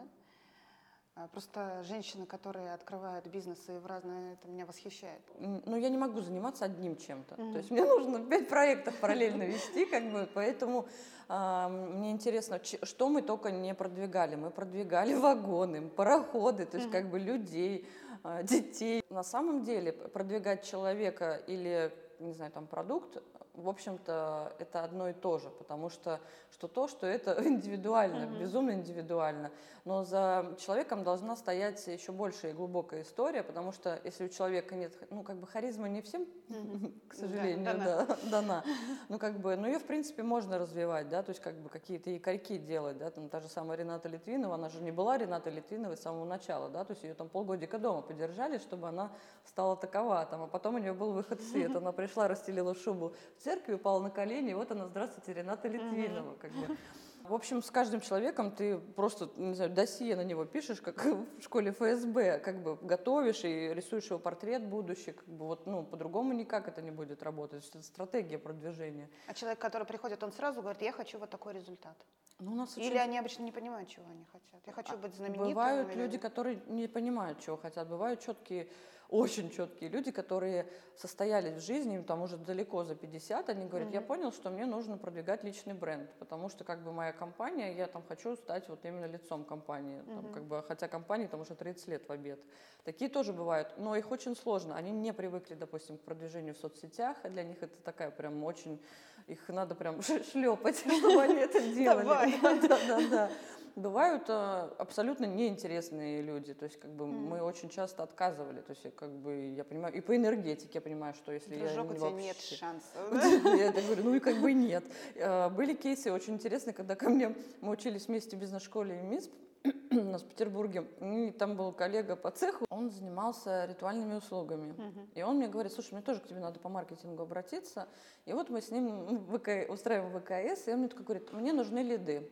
[1.17, 5.21] А, просто женщины, которые открывают бизнесы в разные, это меня восхищает.
[5.39, 7.37] Ну, я не могу заниматься одним чем-то.
[7.37, 7.53] Mm-hmm.
[7.53, 10.89] То есть мне нужно пять проектов параллельно вести, как бы, поэтому
[11.29, 14.35] э, мне интересно, что мы только не продвигали.
[14.35, 16.93] Мы продвигали вагоны, пароходы, то есть mm-hmm.
[16.93, 17.89] как бы людей,
[18.25, 19.05] э, детей.
[19.09, 23.23] На самом деле продвигать человека или не знаю, там продукт,
[23.55, 28.41] в общем-то, это одно и то же, потому что что то, что это индивидуально, mm-hmm.
[28.41, 29.51] безумно индивидуально.
[29.85, 34.75] Но за человеком должна стоять еще большая и глубокая история, потому что если у человека
[34.75, 37.01] нет, ну, как бы харизма не всем, mm-hmm.
[37.09, 38.07] к сожалению, да, дана.
[38.07, 38.65] Да, дана.
[39.09, 42.11] Ну, как бы, ну, ее, в принципе, можно развивать, да, то есть, как бы, какие-то
[42.11, 45.97] якорьки делать, да, там, та же самая Рената Литвинова, она же не была Рената Литвиновой
[45.97, 49.13] с самого начала, да, то есть, ее там полгодика дома поддержали, чтобы она
[49.45, 53.15] стала такова, там, а потом у нее был выход в свет, она пришла, расстелила шубу
[53.37, 56.77] в церкви, упала на колени, и вот она, здравствуйте, Рената Литвинова, как бы.
[57.25, 61.43] В общем, с каждым человеком ты просто, не знаю, досье на него пишешь, как в
[61.43, 66.35] школе ФСБ, как бы готовишь и рисуешь его портрет будущий, как бы вот, ну, по-другому
[66.35, 67.67] никак это не будет работать.
[67.67, 69.09] Это стратегия продвижения.
[69.27, 71.97] А человек, который приходит, он сразу говорит, я хочу вот такой результат.
[72.41, 72.99] Ну, у нас Или очень...
[72.99, 74.61] они обычно не понимают, чего они хотят.
[74.67, 75.49] Я хочу а, быть знаменитым.
[75.49, 76.03] Бывают или...
[76.03, 77.89] люди, которые не понимают, чего хотят.
[77.89, 78.69] Бывают четкие
[79.09, 83.95] очень четкие люди, которые состоялись в жизни, там уже далеко за 50, они говорят, mm-hmm.
[83.95, 87.87] я понял, что мне нужно продвигать личный бренд, потому что как бы моя компания, я
[87.87, 90.15] там хочу стать вот именно лицом компании, mm-hmm.
[90.15, 92.41] там, как бы, хотя компании там уже 30 лет в обед.
[92.85, 97.17] Такие тоже бывают, но их очень сложно, они не привыкли, допустим, к продвижению в соцсетях,
[97.23, 98.81] а для них это такая прям очень,
[99.27, 102.35] их надо прям шлепать, чтобы они это делали.
[102.69, 103.31] Да, да, да
[103.77, 106.55] бывают э, абсолютно неинтересные люди.
[106.55, 107.09] То есть, как бы, mm.
[107.09, 108.61] мы очень часто отказывали.
[108.61, 111.83] То есть, как бы, я понимаю, и по энергетике я понимаю, что если Дружок, я
[111.83, 112.25] у тебя вообще...
[112.25, 113.57] нет шансов.
[113.59, 114.85] Я говорю, ну и как бы нет.
[115.15, 119.33] Э, были кейсы очень интересные, когда ко мне, мы учились вместе в бизнес-школе МИСП,
[119.91, 124.75] у нас в Петербурге, и там был коллега по цеху, он занимался ритуальными услугами.
[124.75, 125.09] Uh-huh.
[125.15, 127.89] И он мне говорит, слушай, мне тоже к тебе надо по маркетингу обратиться.
[128.27, 131.79] И вот мы с ним ВК, устраиваем ВКС, и он мне такой говорит, мне нужны
[131.79, 132.31] лиды.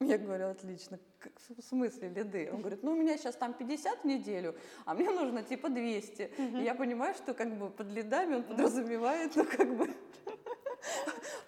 [0.00, 0.98] Я говорю, отлично.
[1.56, 2.50] В смысле лиды?
[2.52, 4.54] Он говорит, ну у меня сейчас там 50 в неделю,
[4.84, 6.32] а мне нужно типа 200.
[6.36, 6.58] Угу.
[6.58, 9.90] И я понимаю, что как бы под лидами он подразумевает, ну как бы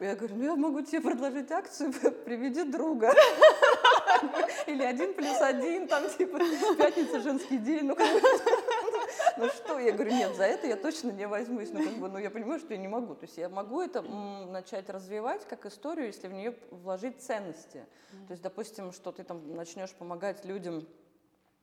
[0.01, 1.93] Я говорю, ну я могу тебе предложить акцию,
[2.25, 3.13] приведи друга.
[4.67, 6.39] Или один плюс один, там типа
[6.77, 7.85] пятница, женский день.
[7.85, 8.21] Ну, как бы,
[9.39, 9.79] ну что?
[9.79, 11.71] Я говорю, нет, за это я точно не возьмусь.
[11.73, 13.15] Ну, как бы, ну я понимаю, что я не могу.
[13.15, 17.87] То есть я могу это начать развивать как историю, если в нее вложить ценности.
[18.27, 20.87] То есть, допустим, что ты там начнешь помогать людям,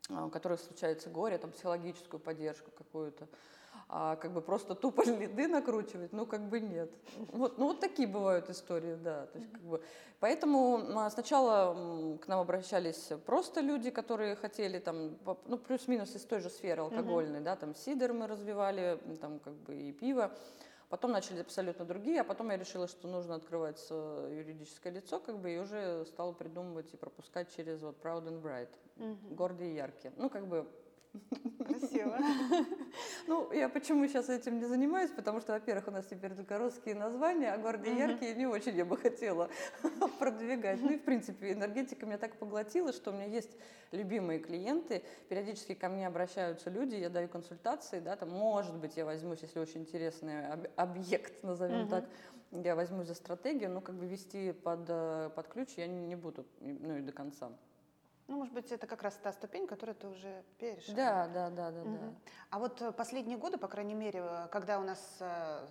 [0.08, 3.28] а, у которых случается горе, там психологическую поддержку какую-то,
[3.88, 6.90] а как бы просто тупо лиды накручивать, ну как бы нет.
[7.28, 9.26] Вот, ну вот такие бывают истории, да.
[9.26, 9.82] То есть, как бы,
[10.18, 16.40] поэтому а, сначала к нам обращались просто люди, которые хотели там, ну плюс-минус из той
[16.40, 20.32] же сферы алкогольной, да, там сидр мы развивали, там как бы и пиво.
[20.88, 25.52] Потом начали абсолютно другие, а потом я решила, что нужно открывать юридическое лицо, как бы,
[25.52, 29.34] и уже стала придумывать и пропускать через вот Proud and Bright, mm-hmm.
[29.34, 30.12] гордые и яркие.
[30.16, 30.64] Ну, как бы
[31.66, 32.18] Красиво.
[33.26, 35.10] Ну, я почему сейчас этим не занимаюсь?
[35.10, 38.84] Потому что, во-первых, у нас теперь только русские названия, а гордые яркие не очень я
[38.84, 39.50] бы хотела
[40.18, 40.80] продвигать.
[40.80, 43.50] Ну и, в принципе, энергетика меня так поглотила, что у меня есть
[43.90, 45.02] любимые клиенты.
[45.28, 49.58] Периодически ко мне обращаются люди, я даю консультации, да, там, может быть, я возьмусь, если
[49.58, 52.04] очень интересный объект, назовем так,
[52.52, 56.46] я возьму за стратегию, но как бы вести под, э, под ключ я не буду,
[56.60, 57.50] ну и до конца.
[58.28, 60.94] Ну, может быть, это как раз та ступень, которую ты уже перешел.
[60.94, 61.90] Да, да, да, да, угу.
[61.90, 62.14] да.
[62.50, 65.64] А вот э, последние годы, по крайней мере, э, когда у нас э,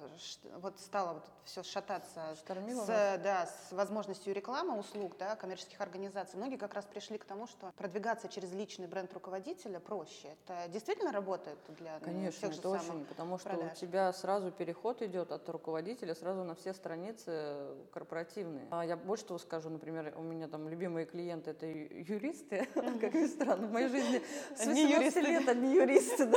[0.59, 2.87] вот стало вот все шататься Штормило с,
[3.23, 7.73] да, с возможностью рекламы услуг да, коммерческих организаций, многие как раз пришли к тому, что
[7.75, 10.35] продвигаться через личный бренд руководителя проще.
[10.45, 13.73] Это действительно работает для Конечно, тех же это очень, потому что продаж.
[13.73, 18.67] у тебя сразу переход идет от руководителя сразу на все страницы корпоративные.
[18.71, 22.67] А я больше того скажу, например, у меня там любимые клиенты это юрист, юристы,
[23.01, 24.21] как ни странно, в моей жизни
[24.55, 26.27] с 18 лет одни юристы.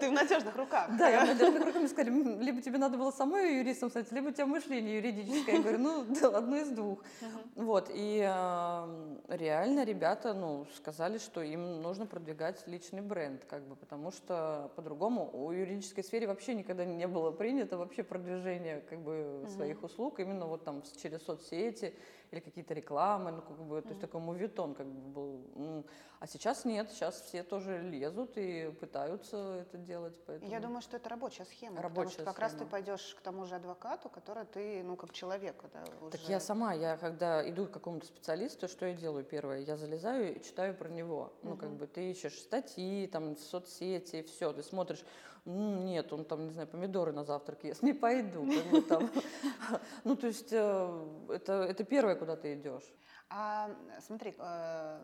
[0.00, 0.90] Ты в надежных руках.
[0.98, 1.76] Да, я в надежных руках.
[1.76, 5.56] Мне сказали, либо тебе надо было самой юристом стать, либо у тебя мышление юридическое.
[5.56, 7.02] Я говорю, ну, одно из двух.
[7.56, 8.18] Вот, и
[9.28, 15.30] реально ребята, ну, сказали, что им нужно продвигать личный бренд, как бы, потому что по-другому
[15.32, 20.46] у юридической сфере вообще никогда не было принято вообще продвижение, как бы, своих услуг именно
[20.46, 21.94] вот там через соцсети,
[22.30, 23.82] или какие-то рекламы, ну, как бы, mm-hmm.
[23.82, 25.86] то есть такой мувитон как бы был.
[26.20, 30.16] А сейчас нет, сейчас все тоже лезут и пытаются это делать.
[30.26, 30.50] Поэтому...
[30.50, 32.48] Я думаю, что это рабочая схема, рабочая потому что как схема.
[32.48, 36.10] раз ты пойдешь к тому же адвокату, который ты, ну, как человека, да, уже...
[36.10, 39.60] Так я сама, я когда иду к какому-то специалисту, что я делаю первое?
[39.60, 41.32] Я залезаю и читаю про него.
[41.42, 41.48] Mm-hmm.
[41.48, 45.04] Ну, как бы ты ищешь статьи, там, соцсети, все, ты смотришь,
[45.44, 48.46] нет, он там, не знаю, помидоры на завтрак ест, не пойду.
[50.04, 52.92] Ну, то есть э, это, это первое, куда ты идешь.
[53.28, 55.00] А смотри, э,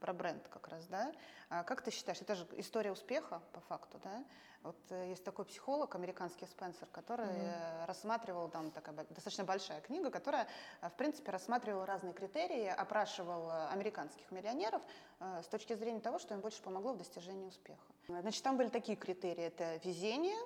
[0.00, 1.12] про бренд как раз, да?
[1.48, 4.24] А как ты считаешь, это же история успеха по факту, да?
[4.64, 7.84] Вот э, есть такой психолог американский Спенсер, который mm-hmm.
[7.86, 10.48] рассматривал, там такая достаточно большая книга, которая,
[10.80, 14.82] в принципе, рассматривала разные критерии, опрашивал американских миллионеров
[15.20, 17.78] с точки зрения того, что им больше помогло в достижении успеха.
[18.08, 19.44] Значит, там были такие критерии.
[19.44, 20.38] Это везение,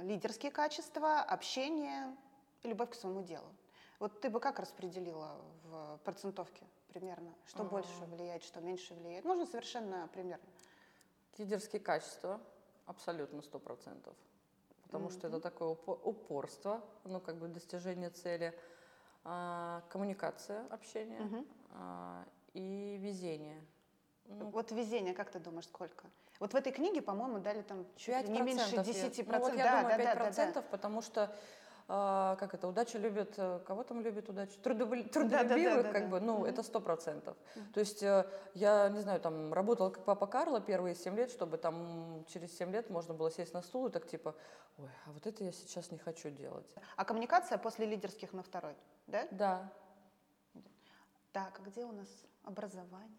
[0.00, 2.16] лидерские качества, общение
[2.62, 3.46] и любовь к своему делу.
[3.98, 7.34] Вот ты бы как распределила в процентовке примерно?
[7.46, 7.68] Что А-а-а.
[7.68, 9.24] больше влияет, что меньше влияет?
[9.24, 10.46] Можно совершенно примерно.
[11.36, 12.40] Лидерские качества
[12.86, 14.14] абсолютно сто процентов.
[14.82, 15.12] Потому mm-hmm.
[15.12, 18.56] что это такое упорство, ну, как бы достижение цели,
[19.24, 21.46] а, коммуникация, общение mm-hmm.
[21.72, 23.64] а, и везение.
[24.26, 26.04] Ну, вот везение, как ты думаешь, сколько?
[26.40, 29.24] Вот в этой книге, по-моему, дали там чуть не меньше 10%.
[29.26, 31.36] Ну, вот я да, думаю, да, 5%, да, да, потому что
[31.86, 34.58] а, как это, удача любит, э, кого там любит удачу?
[34.62, 36.46] Трудолюбивых, да, да, да, как бы, ну, угу.
[36.46, 37.36] это сто процентов.
[37.74, 41.58] То есть э, я, не знаю, там, работала как папа Карла первые семь лет, чтобы
[41.58, 44.34] там через семь лет можно было сесть на стул и так типа,
[44.78, 46.66] ой, а вот это я сейчас не хочу делать.
[46.96, 48.74] А коммуникация после лидерских на второй,
[49.06, 49.28] да?
[49.30, 49.72] Да.
[51.32, 52.08] Так, а где у нас
[52.44, 53.18] образование?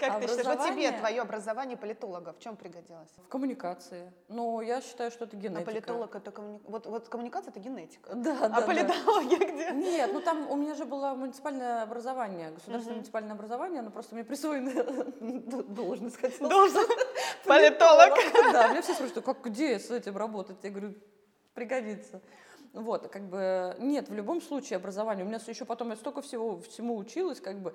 [0.00, 3.10] Как ты считаешь, вот тебе твое образование политолога в чем пригодилось?
[3.18, 4.12] В коммуникации.
[4.28, 5.62] Ну, я считаю, что это генетика.
[5.62, 6.70] А политолог это коммуникация?
[6.70, 8.14] Вот, вот коммуникация это генетика.
[8.14, 8.56] Да, а да.
[8.56, 9.70] А политология где?
[9.72, 14.24] Нет, ну там у меня же было муниципальное образование, государственное муниципальное образование, но просто мне
[14.24, 14.72] присвоена
[15.64, 16.90] должность, хотела Должность?
[17.44, 18.14] Политолог?
[18.52, 20.56] Да, мне все спрашивают, как, где с этим работать?
[20.62, 20.94] Я говорю,
[21.54, 22.20] пригодится.
[22.72, 26.60] Вот, как бы, нет, в любом случае образование, у меня еще потом я столько всего,
[26.60, 27.74] всему училась, как бы,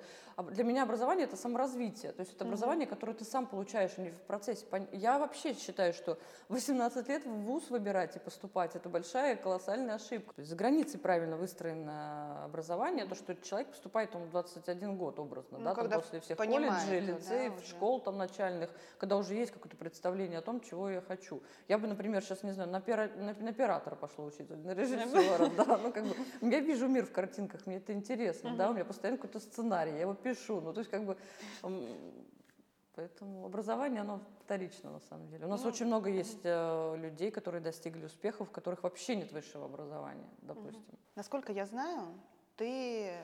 [0.52, 4.10] для меня образование это саморазвитие, то есть это образование, которое ты сам получаешь а не
[4.10, 4.64] в процессе.
[4.92, 10.34] Я вообще считаю, что 18 лет в ВУЗ выбирать и поступать, это большая колоссальная ошибка.
[10.34, 15.58] То есть за границей правильно выстроено образование, то, что человек поступает он 21 год образно,
[15.58, 19.76] ну, да, там после всех колледжей, лицеев, да, школ там начальных, когда уже есть какое-то
[19.76, 21.42] представление о том, чего я хочу.
[21.68, 25.48] Я бы, например, сейчас, не знаю, на, пера, на, на оператора пошла учиться, на режиссера,
[25.48, 26.16] да, ну как бы,
[26.50, 30.00] я вижу мир в картинках, мне это интересно, да, у меня постоянно какой-то сценарий, я
[30.00, 31.16] его пишу, ну то есть как бы,
[32.96, 35.44] поэтому образование, оно вторично на самом деле.
[35.44, 39.32] У нас ну, очень много есть э, людей, которые достигли успехов, у которых вообще нет
[39.32, 40.98] высшего образования, допустим.
[41.14, 42.14] Насколько я знаю,
[42.56, 43.18] ты э,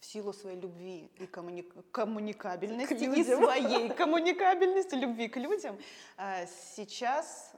[0.00, 1.62] в силу своей любви и коммуни...
[1.92, 5.78] коммуникабельности, и своей коммуникабельности, любви к людям,
[6.16, 7.52] э, сейчас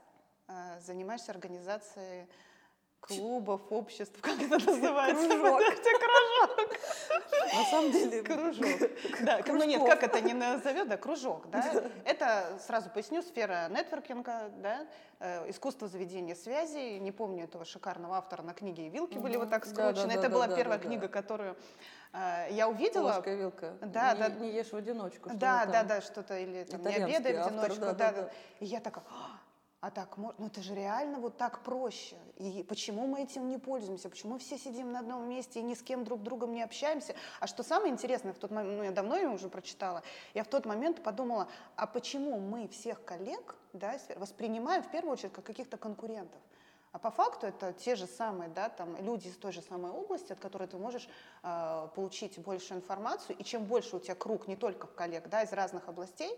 [0.81, 2.27] занимаешься организацией
[3.01, 5.27] клубов, обществ, как это называется?
[5.27, 5.61] Кружок.
[5.99, 6.79] кружок.
[7.53, 8.21] На самом деле.
[8.23, 8.89] Кружок.
[9.21, 11.83] Да, ну нет, как это не назовет, да, кружок, да.
[12.05, 14.87] Это, сразу поясню, сфера нетворкинга, да,
[15.19, 16.99] э, искусство заведения связей.
[16.99, 20.11] Не помню этого шикарного автора на книге и вилки были вот так скручены.
[20.11, 21.57] Это была первая книга, которую
[22.13, 23.13] э, я увидела.
[23.15, 23.73] Ложка вилка.
[23.81, 24.29] Да, не, да.
[24.29, 25.29] Не ешь в одиночку.
[25.33, 27.81] Да, да, да, что-то или там, не обедай в одиночку.
[27.81, 28.29] Да, да, да.
[28.59, 29.03] И я такая,
[29.81, 32.15] а так, ну это же реально вот так проще.
[32.37, 34.09] И почему мы этим не пользуемся?
[34.09, 37.15] Почему все сидим на одном месте и ни с кем друг другом не общаемся?
[37.39, 40.03] А что самое интересное, в тот момент, ну я давно ее уже прочитала,
[40.35, 45.33] я в тот момент подумала, а почему мы всех коллег да, воспринимаем в первую очередь
[45.33, 46.39] как каких-то конкурентов?
[46.91, 50.33] А по факту это те же самые, да, там люди из той же самой области,
[50.33, 51.07] от которой ты можешь
[51.41, 53.37] э, получить больше информацию.
[53.37, 56.37] И чем больше у тебя круг не только коллег, да, из разных областей,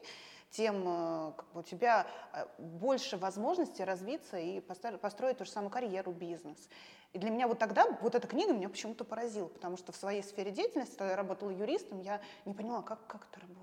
[0.51, 5.71] тем э, как бы, у тебя э, больше возможностей развиться и построить ту же самую
[5.71, 6.69] карьеру, бизнес.
[7.13, 10.21] И для меня вот тогда вот эта книга меня почему-то поразила, потому что в своей
[10.21, 13.62] сфере деятельности, когда я работала юристом, я не поняла, как, как это работает.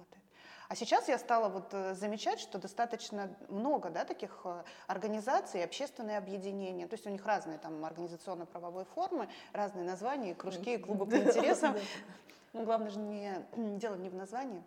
[0.70, 4.46] А сейчас я стала вот э, замечать, что достаточно много да, таких
[4.86, 6.86] организаций, общественные объединения.
[6.86, 11.74] То есть у них разные там организационно-правовые формы, разные названия, кружки, клубы по интересам.
[12.52, 13.34] Но главное же не,
[13.78, 14.62] дело не в названии,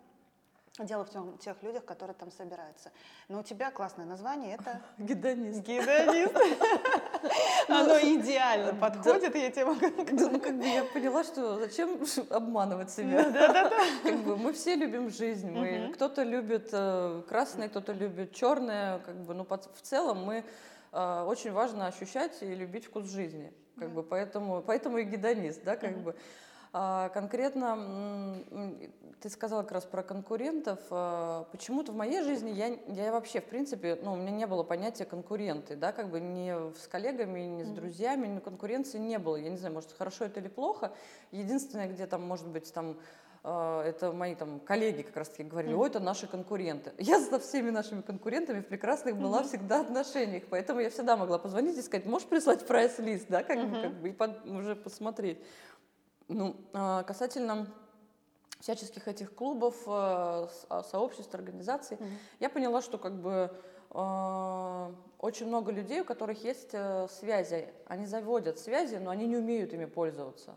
[0.80, 2.90] Дело в том, тех людях, которые там собираются.
[3.28, 4.82] Но у тебя классное название, это...
[4.98, 5.60] Гедонист.
[5.60, 6.34] Гедонист.
[7.68, 13.30] Оно идеально подходит, я тебе могу Ну, как бы я поняла, что зачем обманывать себя.
[13.30, 13.70] Да-да-да.
[14.02, 15.48] Как бы мы все любим жизнь.
[15.48, 18.98] Мы, кто-то любит э, красное, кто-то любит черное.
[18.98, 20.44] Как бы, ну, в целом мы
[20.90, 23.52] э, очень важно ощущать и любить вкус жизни.
[23.78, 26.16] Как бы, поэтому, поэтому и гедонист, да, как бы.
[26.76, 28.42] А конкретно
[29.20, 30.80] ты сказала как раз про конкурентов.
[30.90, 34.64] А, почему-то в моей жизни я, я вообще, в принципе, ну, у меня не было
[34.64, 39.36] понятия конкуренты, да, как бы ни с коллегами, ни с друзьями, ни конкуренции не было.
[39.36, 40.92] Я не знаю, может, хорошо это или плохо.
[41.30, 42.96] Единственное, где там, может быть, там
[43.44, 46.92] а, это мои там коллеги как раз таки говорили, ой, это наши конкуренты.
[46.98, 49.48] Я со всеми нашими конкурентами в прекрасных была mm-hmm.
[49.48, 53.82] всегда отношениях, поэтому я всегда могла позвонить и сказать, можешь прислать прайс-лист, да, как, mm-hmm.
[53.82, 55.38] как бы, и под, уже посмотреть.
[56.28, 57.66] Ну, а, касательно
[58.60, 62.18] всяческих этих клубов, э, а, сообществ, организаций, mm-hmm.
[62.40, 63.50] я поняла, что как бы
[63.90, 69.36] э, очень много людей, у которых есть э, связи, они заводят связи, но они не
[69.36, 70.56] умеют ими пользоваться.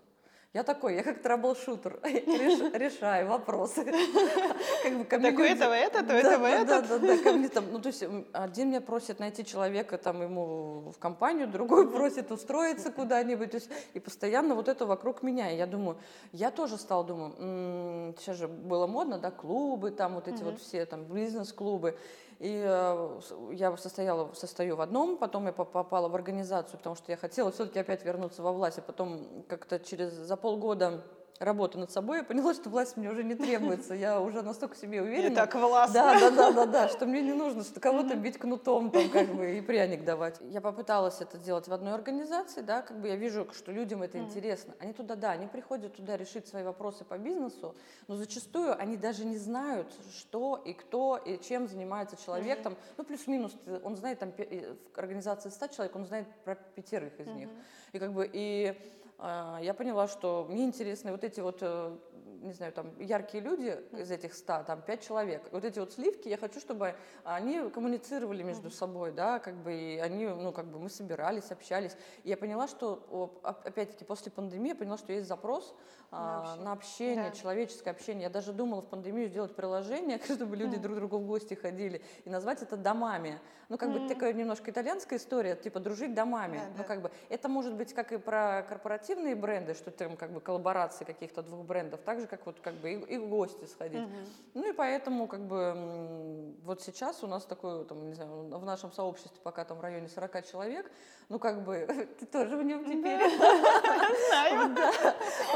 [0.57, 3.85] Я такой, я как трэбл-шутер, решаю вопросы.
[4.83, 6.81] Как бы ко мне этого это, то этого это.
[6.81, 10.19] Да, да, да, ко мне там, ну то есть один меня просит найти человека там
[10.23, 15.51] ему в компанию, другой просит устроиться куда-нибудь, то есть и постоянно вот это вокруг меня.
[15.51, 15.99] И я думаю,
[16.31, 20.87] я тоже стала, думаю, сейчас же было модно, да, клубы, там вот эти вот все
[20.87, 21.95] там бизнес-клубы.
[22.39, 23.19] И э,
[23.51, 27.79] я состояла, состою в одном, потом я попала в организацию, потому что я хотела все-таки
[27.79, 31.03] опять вернуться во власть, а потом как-то через за полгода
[31.39, 33.93] работы над собой, я поняла, что власть мне уже не требуется.
[33.93, 35.29] Я уже настолько себе уверена.
[35.29, 35.93] Не так властно.
[35.93, 39.27] Да, да, да, да, да, что мне не нужно что кого-то бить кнутом там, как
[39.29, 40.39] бы, и пряник давать.
[40.41, 44.17] Я попыталась это делать в одной организации, да, как бы я вижу, что людям это
[44.17, 44.73] интересно.
[44.79, 47.75] Они туда, да, они приходят туда решить свои вопросы по бизнесу,
[48.07, 52.61] но зачастую они даже не знают, что и кто, и чем занимается человек.
[52.61, 57.27] Там, ну, плюс-минус, он знает, там, в организации 100 человек, он знает про пятерых из
[57.27, 57.49] них.
[57.93, 58.75] И как бы, и
[59.19, 61.97] я поняла, что мне интересны вот эти вот э,
[62.41, 65.43] не знаю, там яркие люди из этих 100, там 5 человек.
[65.51, 69.97] Вот эти вот сливки, я хочу, чтобы они коммуницировали между собой, да, как бы, и
[69.97, 71.95] они, ну, как бы мы собирались, общались.
[72.23, 75.75] И я поняла, что, опять-таки, после пандемии я поняла, что есть запрос
[76.11, 77.35] на общение, на общение да.
[77.35, 78.23] человеческое общение.
[78.23, 80.79] Я даже думала в пандемию сделать приложение, чтобы люди mm.
[80.79, 83.39] друг к другу в гости ходили, и назвать это домами.
[83.69, 83.99] Ну, как mm.
[83.99, 86.57] бы такая немножко итальянская история, типа дружить домами.
[86.57, 86.83] Да, ну, да.
[86.83, 91.03] как бы это может быть как и про корпоративные бренды, что там как бы коллаборации
[91.03, 94.01] каких-то двух брендов, так же, как вот как бы и, и в гости сходить.
[94.01, 94.27] Mm-hmm.
[94.53, 98.91] Ну, и поэтому как бы вот сейчас у нас такой, там, не знаю, в нашем
[98.91, 100.91] сообществе пока там в районе 40 человек,
[101.29, 103.21] ну, как бы, ты тоже в нем теперь.
[104.29, 104.75] Знаю.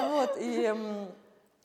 [0.02, 0.74] Вот, и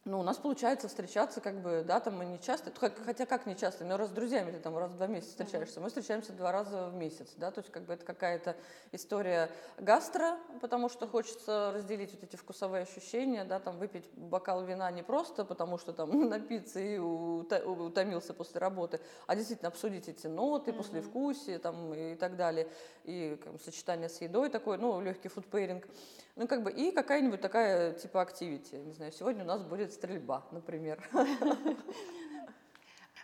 [0.07, 2.73] ну, у нас получается встречаться, как бы, да, там мы не часто,
[3.05, 5.81] хотя как не часто, но раз с друзьями ты там раз в два месяца встречаешься,
[5.81, 8.57] мы встречаемся два раза в месяц, да, то есть как бы это какая-то
[8.93, 14.89] история гастро, потому что хочется разделить вот эти вкусовые ощущения, да, там выпить бокал вина
[14.93, 20.71] не просто потому, что там напиться и утомился после работы, а действительно обсудить эти ноты,
[20.71, 20.77] mm-hmm.
[20.77, 22.69] послевкусие там и так далее,
[23.03, 25.89] и как, сочетание с едой такое, ну, легкий фудпейринг.
[26.37, 28.75] Ну, как бы, и какая-нибудь такая, типа, активити.
[28.75, 31.03] Не знаю, сегодня у нас будет стрельба, например.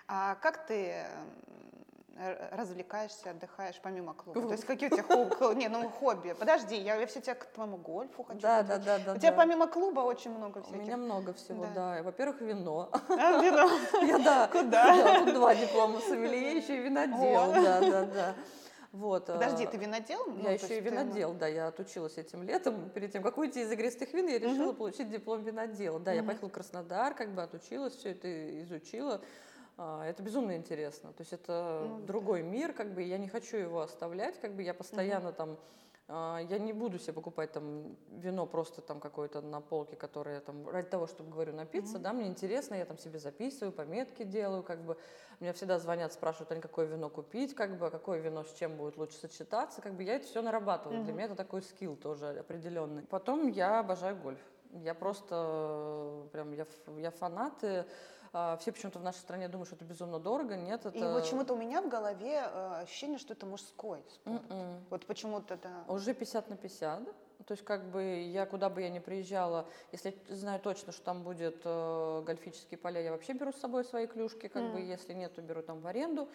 [0.08, 1.06] А как ты
[2.52, 4.42] развлекаешься, отдыхаешь помимо клуба?
[4.42, 5.54] То есть какие у тебя хобби?
[5.54, 6.34] Не, ну хобби.
[6.38, 8.40] Подожди, я, я все тебя к твоему гольфу хочу.
[8.40, 9.12] Да, да, да, да.
[9.14, 10.80] У тебя помимо клуба очень много всяких.
[10.80, 12.02] У меня много всего, да.
[12.02, 12.90] Во-первых, вино.
[13.08, 13.70] А, вино?
[14.06, 14.48] Я, да.
[14.48, 15.20] Куда?
[15.20, 17.52] Тут два диплома сомелье, еще и винодел.
[17.52, 18.34] Да, да, да.
[18.92, 19.26] Вот.
[19.26, 20.26] Подожди, ты винодел?
[20.36, 21.38] Я ну, еще и винодел, ты...
[21.38, 22.90] да, я отучилась этим летом.
[22.90, 24.78] Перед тем, как уйти из игристых вин, я решила угу.
[24.78, 25.98] получить диплом винодела.
[25.98, 26.18] Да, угу.
[26.18, 29.22] я поехала в Краснодар, как бы отучилась, все это изучила.
[29.78, 31.12] А, это безумно интересно.
[31.14, 32.48] То есть это ну, другой да.
[32.48, 35.36] мир, как бы я не хочу его оставлять, как бы я постоянно угу.
[35.36, 35.56] там а,
[36.12, 40.88] я не буду себе покупать там вино просто там какое-то на полке, которое там ради
[40.88, 42.02] того, чтобы, говорю, напиться, mm-hmm.
[42.02, 44.98] да, мне интересно, я там себе записываю, пометки делаю, как бы,
[45.40, 48.96] меня всегда звонят, спрашивают, они какое вино купить, как бы, какое вино с чем будет
[48.96, 51.04] лучше сочетаться, как бы я это все нарабатываю, mm-hmm.
[51.04, 53.04] для меня это такой скилл тоже определенный.
[53.04, 54.40] Потом я обожаю гольф,
[54.72, 56.66] я просто, прям, я,
[56.98, 57.86] я фанат, и, а,
[58.32, 60.56] все почему-то в нашей стране думают, что это безумно дорого.
[60.56, 60.96] Нет, это...
[60.96, 64.42] И почему-то у меня в голове э, ощущение, что это мужской спорт.
[64.48, 64.52] Mm-mm.
[64.52, 64.84] М-м.
[64.88, 65.68] Вот почему-то это...
[65.88, 67.04] Уже 50 на 50.
[67.46, 71.24] То есть как бы я куда бы я ни приезжала, если знаю точно, что там
[71.24, 74.72] будет э, гольфические поля, я вообще беру с собой свои клюшки, как mm.
[74.72, 76.28] бы если нет, то беру там в аренду.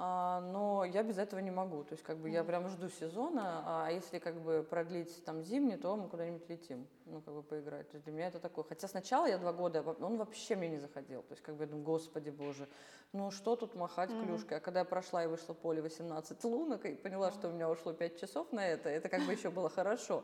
[0.00, 1.82] А, но я без этого не могу.
[1.82, 5.76] То есть как бы я прям жду сезона, а если как бы продлить там зимний,
[5.76, 7.90] то мы куда-нибудь летим, ну как бы поиграть.
[7.90, 8.64] То есть для меня это такое.
[8.68, 11.22] Хотя сначала я два года, он вообще мне не заходил.
[11.22, 12.68] То есть как бы я думаю, господи боже,
[13.12, 14.24] ну что тут махать mm-hmm.
[14.24, 14.58] клюшкой?
[14.58, 17.68] А когда я прошла и вышла в поле 18 лунок и поняла, что у меня
[17.68, 20.22] ушло 5 часов на это, это как бы еще было хорошо.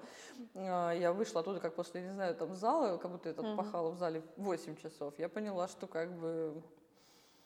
[0.55, 3.91] А, я вышла оттуда как после, не знаю, там зала, как будто я тут пахала
[3.91, 5.15] в зале 8 часов.
[5.19, 6.63] Я поняла, что как бы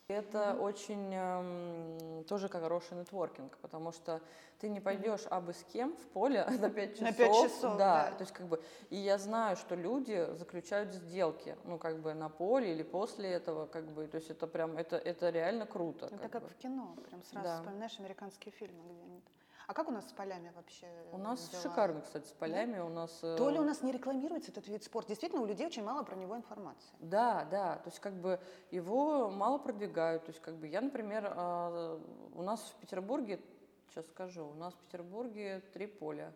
[0.09, 4.23] это очень э, тоже как хороший нетворкинг, потому что
[4.59, 7.09] ты не пойдешь абы с кем в поле на 5 часов.
[7.09, 8.11] На 5 часов, да.
[8.11, 8.17] да.
[8.17, 12.31] То есть как бы, и я знаю, что люди заключают сделки, ну как бы на
[12.31, 16.07] поле или после этого, как бы, то есть это прям, это, это реально круто.
[16.07, 17.57] Это как, как в кино, прям сразу да.
[17.59, 19.21] вспоминаешь американские фильмы, где они
[19.69, 20.87] а как у нас с полями вообще?
[21.13, 21.63] У нас дела?
[21.63, 22.77] шикарно, кстати, с полями.
[22.77, 22.87] Да?
[22.87, 23.11] У нас...
[23.19, 25.11] То ли у нас не рекламируется этот вид спорта.
[25.11, 26.97] Действительно, у людей очень мало про него информации.
[27.01, 27.77] Да, да.
[27.77, 30.25] То есть как бы его мало продвигают.
[30.25, 32.01] То есть как бы я, например, а,
[32.35, 33.43] у нас в Петербурге,
[33.91, 36.33] сейчас скажу, у нас в Петербурге три поля.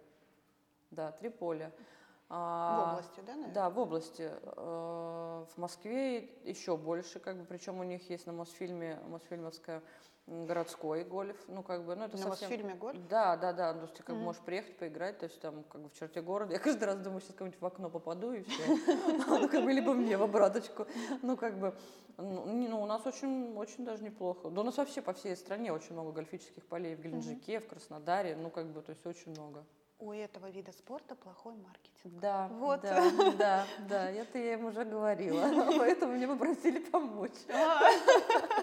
[0.90, 1.72] Да, три поля.
[2.28, 3.54] А, в области, да, наверное?
[3.54, 4.30] Да, в области.
[4.42, 9.82] А, в Москве еще больше, как бы, причем у них есть на Мосфильме, Мосфильмовская
[10.26, 12.48] городской гольф, ну как бы, ну это На совсем...
[12.48, 12.96] фильме гольф?
[13.08, 15.80] Да, да, да, то есть ты как бы можешь приехать поиграть, то есть там как
[15.82, 18.62] бы в черте города, я каждый раз думаю, сейчас кому-нибудь в окно попаду и все,
[19.26, 20.86] ну как бы либо мне в обраточку,
[21.22, 21.74] ну как бы,
[22.18, 25.72] ну, ну у нас очень, очень даже неплохо, да у нас вообще по всей стране
[25.72, 29.64] очень много гольфических полей в Геленджике, в Краснодаре, ну как бы, то есть очень много
[30.02, 32.20] у этого вида спорта плохой маркетинг.
[32.20, 32.80] Да, вот.
[32.80, 33.04] да,
[33.38, 37.30] да, да, это я им уже говорила, поэтому мне попросили помочь.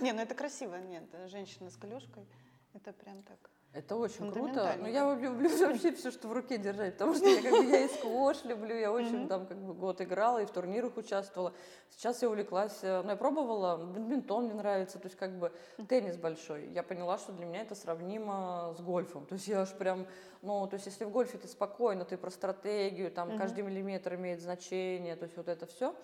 [0.00, 2.26] Не, ну это красиво, нет, женщина с клюшкой,
[2.74, 3.50] это прям так.
[3.76, 4.74] Это очень круто.
[4.78, 7.64] Но ну, я люблю вообще все, что в руке держать, потому что я, как бы,
[7.66, 11.52] я и сквош люблю, я очень там как бы год играла и в турнирах участвовала.
[11.90, 15.52] Сейчас я увлеклась, э, ну я пробовала, бадминтон мне нравится, то есть как бы
[15.88, 16.68] теннис большой.
[16.68, 19.26] Я поняла, что для меня это сравнимо с гольфом.
[19.26, 20.06] То есть я аж прям,
[20.40, 24.40] ну то есть если в гольфе ты спокойно, ты про стратегию, там каждый миллиметр имеет
[24.40, 25.94] значение, то есть вот это все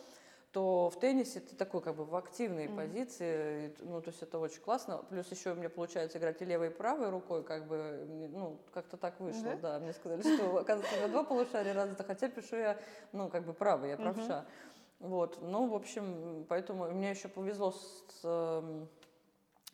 [0.52, 2.76] то в теннисе ты такой как бы в активной mm-hmm.
[2.76, 4.98] позиции, ну то есть это очень классно.
[5.08, 8.98] Плюс еще у меня получается играть и левой, и правой рукой, как бы, ну как-то
[8.98, 9.60] так вышло, mm-hmm.
[9.60, 9.78] да.
[9.78, 12.78] Мне сказали, что оказывается у меня два полушария развита, хотя пишу я,
[13.12, 14.20] ну как бы правой, я правша.
[14.22, 14.72] Mm-hmm.
[15.02, 18.88] Вот, ну, в общем, поэтому мне еще повезло с, с эм,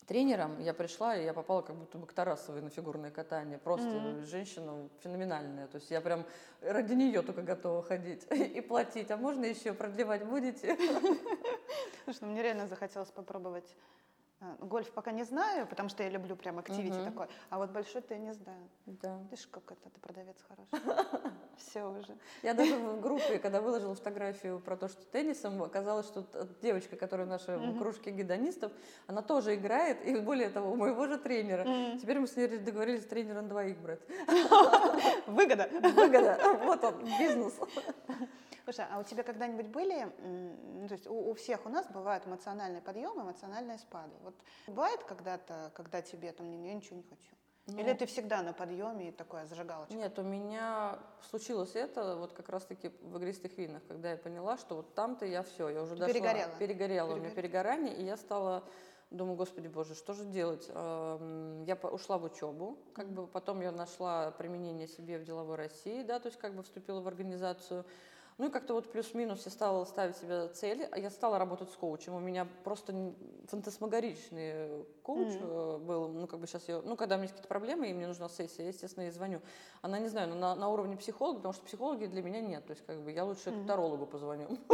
[0.08, 0.58] тренером.
[0.58, 3.58] Я пришла, и я попала как будто бы к Тарасовой на фигурное катание.
[3.58, 4.24] Просто Мгм.
[4.24, 5.68] женщина феноменальная.
[5.68, 6.24] То есть я прям
[6.62, 9.10] ради нее только готова ходить и платить.
[9.10, 10.76] А можно еще продлевать будете?
[12.04, 13.76] Слушай, ну мне реально захотелось попробовать.
[14.40, 17.04] Э, Гольф пока не знаю, потому что я люблю прям активити Мгм.
[17.04, 17.26] такой.
[17.50, 18.54] А вот большой теннис, да.
[18.86, 19.18] Да.
[19.30, 20.68] Видишь, как это, ты продавец хороший.
[21.56, 22.16] Все уже.
[22.42, 26.24] Я даже в группе, когда выложила фотографию про то, что теннисом, оказалось, что
[26.62, 28.72] девочка, которая в нашей кружке гедонистов,
[29.06, 31.64] она тоже играет, и более того, у моего же тренера.
[32.00, 34.00] Теперь мы с ней договорились тренера на двоих брать.
[35.26, 35.68] Выгода.
[35.94, 36.38] Выгода.
[36.64, 37.54] Вот он, бизнес.
[38.68, 42.26] Слушай, а у тебя когда-нибудь были, ну, то есть у, у всех у нас бывают
[42.26, 44.12] эмоциональные подъемы, эмоциональные спады.
[44.22, 44.34] Вот
[44.66, 47.34] бывает когда-то, когда тебе там, «Не, я ничего не хочу?
[47.68, 49.94] Или Ну, ты всегда на подъеме и такая зажигалочка?
[49.94, 50.98] Нет, у меня
[51.30, 55.42] случилось это вот как раз-таки в игристых винах, когда я поняла, что вот там-то я
[55.44, 56.12] все, я уже дошла.
[56.12, 56.52] Перегорела.
[56.58, 57.14] Перегорела.
[57.14, 58.64] У меня перегорание, и я стала,
[59.10, 60.68] думаю, господи боже, что же делать?
[60.68, 66.20] Я ушла в учебу, как бы потом я нашла применение себе в деловой России, да,
[66.20, 67.86] то есть как бы вступила в организацию.
[68.38, 71.76] Ну и как-то вот плюс-минус я стала ставить себе цели, а я стала работать с
[71.76, 72.14] коучем.
[72.14, 72.94] У меня просто
[73.48, 75.38] фантасмагоричный коуч Мгм.
[75.42, 77.92] э, был, ну как бы сейчас я, ну когда у меня есть какие-то проблемы и
[77.92, 79.40] мне нужна сессия, я, естественно, ей звоню.
[79.82, 82.70] Она, не знаю, ну, на, на уровне психолога, потому что психологи для меня нет, то
[82.70, 84.48] есть как бы я лучше к тарологу позвоню,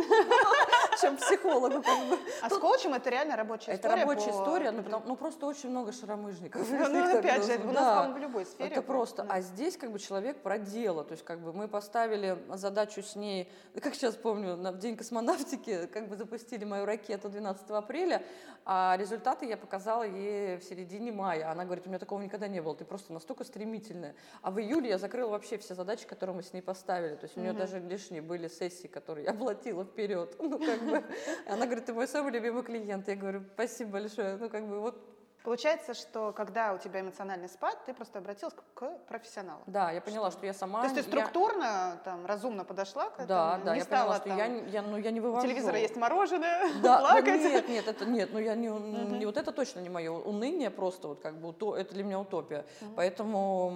[1.00, 2.18] чем психологу как бы.
[2.42, 4.02] А с коучем это реально рабочая Это история?
[4.04, 6.68] рабочая по- история, ну, потому- ну просто очень много шаромыжников.
[6.70, 7.70] Ну, кто опять же, видел.
[7.70, 8.12] у нас, Да.
[8.12, 8.70] в любой сфере.
[8.70, 9.22] Это просто.
[9.24, 9.34] Да.
[9.34, 11.04] А здесь как бы человек про дело.
[11.04, 15.86] То есть как бы мы поставили задачу с ней, как сейчас помню, на день космонавтики
[15.86, 18.22] как бы запустили мою ракету 12 апреля,
[18.66, 21.50] а результаты я показала ей в середине мая.
[21.50, 24.14] Она говорит, у меня такого никогда не было, ты просто настолько стремительная.
[24.42, 27.14] А в июле я закрыла вообще все задачи, которые мы с ней поставили.
[27.16, 27.60] То есть у нее Мгм.
[27.60, 30.34] даже лишние были сессии, которые я платила вперед.
[30.54, 30.82] Ну как
[31.46, 33.08] Она говорит, ты мой самый любимый клиент.
[33.08, 34.36] Я говорю, спасибо большое.
[34.36, 34.96] Ну как бы вот
[35.44, 39.62] Получается, что когда у тебя эмоциональный спад, ты просто обратилась к, к профессионалу.
[39.66, 40.80] Да, я поняла, что я сама...
[40.80, 43.28] То есть ты я- структурно, там, разумно подошла к этому?
[43.28, 45.46] Да, да, не я стала поняла, что там, я, я, ну, я не у вывожу.
[45.46, 47.42] телевизора есть мороженое, да, ну, плакать.
[47.42, 49.18] Нет, нет, это нет, ну я не, Мгм.
[49.18, 50.12] не вот это точно не мое.
[50.12, 52.64] Уныние просто вот как бы это для меня утопия.
[52.80, 52.94] Мгм.
[52.96, 53.70] Поэтому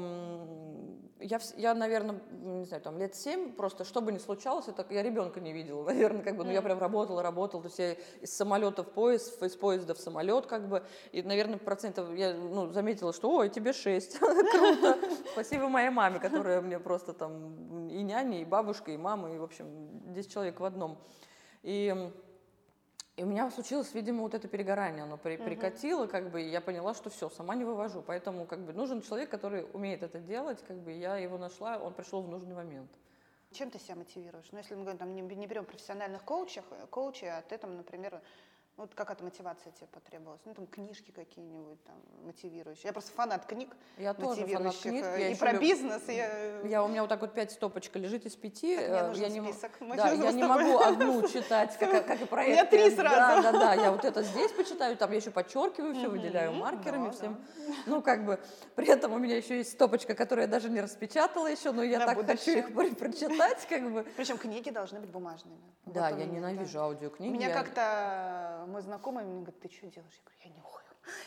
[1.21, 5.03] я, я, наверное, не знаю, там лет семь просто, что бы ни случалось, это я
[5.03, 7.93] ребенка не видела, наверное, как бы, ну я прям работала, работала, то есть я
[8.23, 12.73] из самолета в поезд, из поезда в самолет, как бы, и, наверное, процентов я ну,
[12.73, 14.99] заметила, что, ой, тебе шесть, круто,
[15.33, 19.43] спасибо моей маме, которая мне просто там и няня, и бабушка, и мама, и, в
[19.43, 19.67] общем,
[20.13, 20.99] 10 человек в одном.
[21.63, 22.11] И
[23.19, 26.61] и у меня случилось, видимо, вот это перегорание, оно при- прикатило, как бы, и я
[26.61, 28.01] поняла, что все, сама не вывожу.
[28.01, 31.95] Поэтому, как бы, нужен человек, который умеет это делать, как бы, я его нашла, он
[31.95, 32.89] пришел в нужный момент.
[33.51, 34.47] Чем ты себя мотивируешь?
[34.53, 38.23] Ну, если мы говорим, там, не, не берем профессиональных коучей, коучей, а ты там, например,
[38.79, 40.41] вот какая-то мотивация тебе потребовалась?
[40.45, 42.87] Ну, там, книжки какие-нибудь там мотивирующие.
[42.87, 45.05] Я просто фанат книг Я тоже фанат книг.
[45.05, 46.13] э, я и про люб- бизнес, и...
[46.17, 48.77] э, Я, у меня вот так вот пять стопочка лежит из пяти.
[48.77, 49.73] так, э, мне нужен я не список.
[49.81, 52.53] Мы Да, я не могу одну читать, как, как и проект.
[52.53, 53.43] меня три сразу.
[53.43, 57.11] Да, да, да, я вот это здесь почитаю, там я еще подчеркиваю все, выделяю маркерами
[57.11, 57.37] всем.
[57.87, 58.39] Ну, как бы,
[58.77, 61.99] при этом у меня еще есть стопочка, которую я даже не распечатала еще, но я
[62.07, 64.07] так хочу их про- прочитать, как бы.
[64.17, 65.59] Причем книги должны быть бумажными.
[65.87, 67.31] Да, я ненавижу аудиокниги.
[67.31, 70.13] У меня я- как-то мой знакомый мне говорит, ты что делаешь?
[70.15, 70.85] Я говорю, я нюхаю.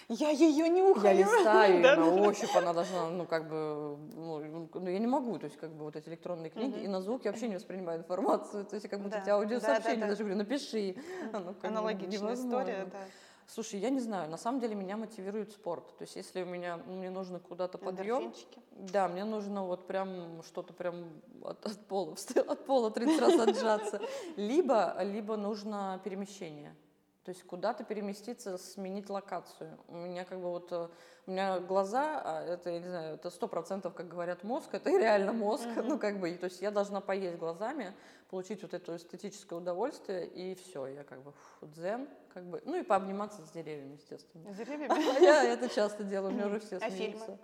[0.10, 1.04] Я ее нюхаю.
[1.06, 2.22] Я листаю, Да, на да, да.
[2.30, 5.86] ощупь она должна, ну, как бы, ну, ну, я не могу, то есть, как бы,
[5.86, 9.00] вот эти электронные книги, и на звук я вообще не воспринимаю информацию, то есть, как
[9.02, 10.08] будто Да, да, да, да.
[10.08, 10.96] даже говорю, напиши.
[11.32, 13.00] Как бы Аналогичная история, да.
[13.48, 16.78] Слушай, я не знаю, на самом деле меня мотивирует спорт, то есть, если у меня,
[16.88, 18.34] ну, мне нужно куда-то подъем,
[18.72, 22.16] да, мне нужно вот прям что-то прям от, от пола,
[22.48, 24.00] от пола 30 раз отжаться,
[24.38, 26.74] либо, либо нужно перемещение.
[27.24, 29.78] То есть куда-то переместиться, сменить локацию.
[29.88, 30.88] У меня как бы вот, э,
[31.28, 34.90] у меня глаза, а это, я не знаю, это сто процентов, как говорят, мозг, это
[34.90, 35.88] реально мозг, Мгм.
[35.88, 37.94] ну как бы, то есть я должна поесть глазами,
[38.32, 42.80] получить вот это эстетическое удовольствие, и все, я как бы фу, дзен, как бы, ну
[42.80, 44.52] и пообниматься с деревьями, естественно.
[44.52, 45.22] С деревьями.
[45.22, 47.38] Я это часто делаю, у меня уже все А смеются.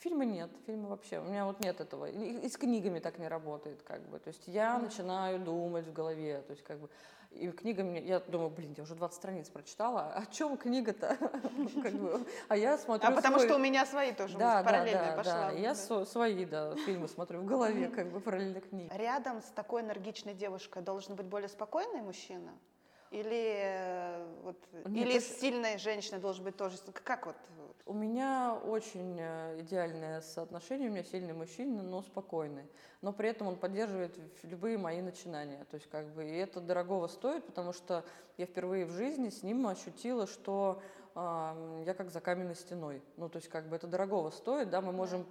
[0.00, 2.08] Фильмы нет, фильмы вообще, у меня вот нет этого.
[2.10, 4.18] И, и с книгами так не работает, как бы.
[4.20, 6.88] То есть я начинаю думать в голове, то есть как бы.
[7.30, 11.16] И книгами, я думаю, блин, я уже 20 страниц прочитала, о чем книга-то?
[12.48, 15.50] А я смотрю А потому что у меня свои тоже да, пошла.
[15.50, 15.50] да.
[15.52, 18.90] Я свои, да, фильмы смотрю в голове, как бы параллельно книги.
[18.96, 22.50] Рядом с такой энергичной девушкой должен быть более спокойный мужчина?
[23.10, 26.76] Или, э, вот, Мне или кажется- сильная женщина должен быть тоже...
[27.04, 27.36] Как вот?
[27.86, 32.64] У меня очень э, идеальное соотношение, у меня сильный мужчина, но спокойный.
[33.00, 35.64] Но при этом он поддерживает любые мои начинания.
[35.70, 38.04] То есть как бы и это дорогого стоит, потому что
[38.36, 40.82] я впервые в жизни с ним ощутила, что
[41.14, 43.02] ам, я как за каменной стеной.
[43.16, 45.26] Ну, то есть как бы это дорогого стоит, да, мы можем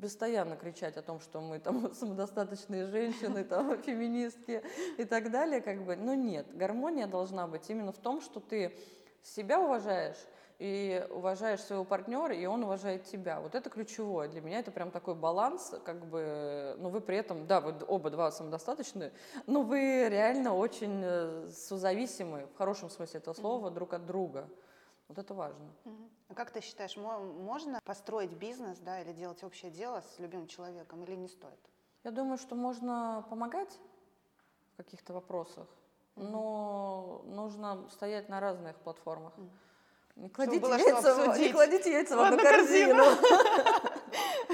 [0.00, 4.62] постоянно кричать о том, что мы там самодостаточные женщины, там, феминистки
[4.98, 8.76] и так далее, как бы, но нет, гармония должна быть именно в том, что ты
[9.22, 10.18] себя уважаешь,
[10.62, 13.40] и уважаешь своего партнера, и он уважает тебя.
[13.40, 14.28] Вот это ключевое.
[14.28, 18.10] Для меня это прям такой баланс, как бы, но вы при этом, да, вы оба
[18.10, 19.12] два самодостаточные,
[19.48, 24.48] но вы реально очень э, созависимы, в хорошем смысле этого слова, друг от друга.
[25.08, 25.68] Вот это важно.
[25.84, 26.08] Мгм.
[26.28, 30.46] А как ты считаешь, мо- можно построить бизнес, да, или делать общее дело с любимым
[30.46, 31.58] человеком, или не стоит?
[32.04, 33.80] Я думаю, что можно помогать
[34.74, 35.66] в каких-то вопросах,
[36.14, 39.36] но нужно стоять на разных платформах.
[39.36, 39.50] Мгм.
[40.16, 43.04] Не кладите, было яйца, в- не кладите яйца в одну корзину.
[43.04, 43.82] корзину.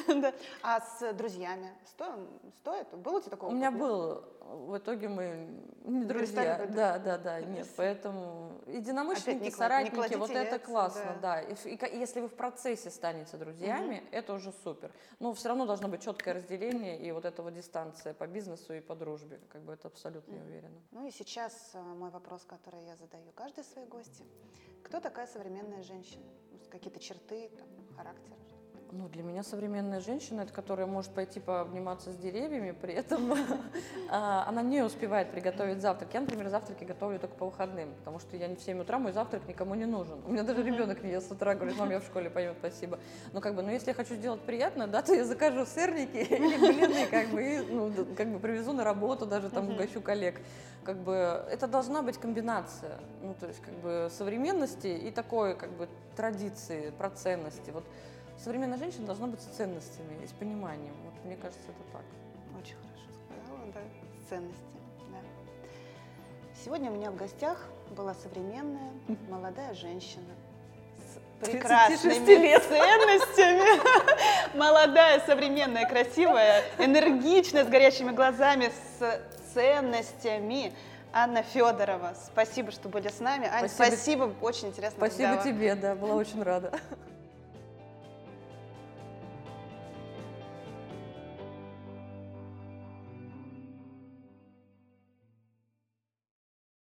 [0.63, 2.29] А с друзьями сто-
[2.61, 2.89] стоит?
[2.97, 5.49] Был у тебя такой У меня был, в итоге мы
[5.85, 6.67] не друзья.
[6.69, 7.67] Да, да, да, нет.
[7.77, 11.41] Поэтому единомышленники, соратники, вот это классно, да.
[11.41, 14.93] если вы в процессе станете друзьями, это уже супер.
[15.19, 18.81] Но все равно должно быть четкое разделение и вот эта вот дистанция по бизнесу и
[18.81, 19.41] по дружбе.
[19.49, 20.81] Как бы это абсолютно не уверена.
[20.91, 24.25] Ну и сейчас э, мой вопрос, который я задаю каждой своей гости.
[24.83, 26.25] Кто такая современная женщина?
[26.71, 27.51] Какие-то черты,
[27.97, 28.37] характер?
[28.91, 33.35] Ну, для меня современная женщина, это которая может пойти пообниматься с деревьями, при этом
[34.11, 36.15] а, она не успевает приготовить завтрак.
[36.15, 39.13] Я, например, завтраки готовлю только по выходным, потому что я не в 7 утра, мой
[39.13, 40.23] завтрак никому не нужен.
[40.25, 42.99] У меня даже ребенок не ест с утра, говорит, мам, я в школе поем, спасибо.
[43.33, 46.57] Но как бы, ну, если я хочу сделать приятно, да, то я закажу сырники или
[46.57, 50.41] блины, как бы, и, ну, как бы привезу на работу, даже там угощу коллег.
[50.85, 51.13] Как бы
[51.51, 56.91] это должна быть комбинация, ну, то есть как бы современности и такой, как бы, традиции,
[56.97, 57.71] про ценности.
[57.71, 57.85] Вот
[58.43, 60.95] современная женщина должна быть с ценностями и с пониманием.
[61.05, 62.03] Вот мне кажется, это так.
[62.61, 63.81] Очень хорошо сказала, да,
[64.29, 64.63] ценности.
[65.11, 65.19] Да.
[66.65, 68.93] Сегодня у меня в гостях была современная
[69.29, 70.35] молодая женщина
[70.99, 72.63] с 36 прекрасными лет.
[72.63, 74.57] ценностями.
[74.57, 79.21] Молодая, современная, красивая, энергичная, с горящими глазами, с
[79.55, 80.73] ценностями.
[81.11, 83.47] Анна Федорова, спасибо, что были с нами.
[83.47, 83.97] Аня, Спасибо.
[83.97, 85.07] спасибо, очень интересно.
[85.07, 86.79] Спасибо тебе, да, была очень рада.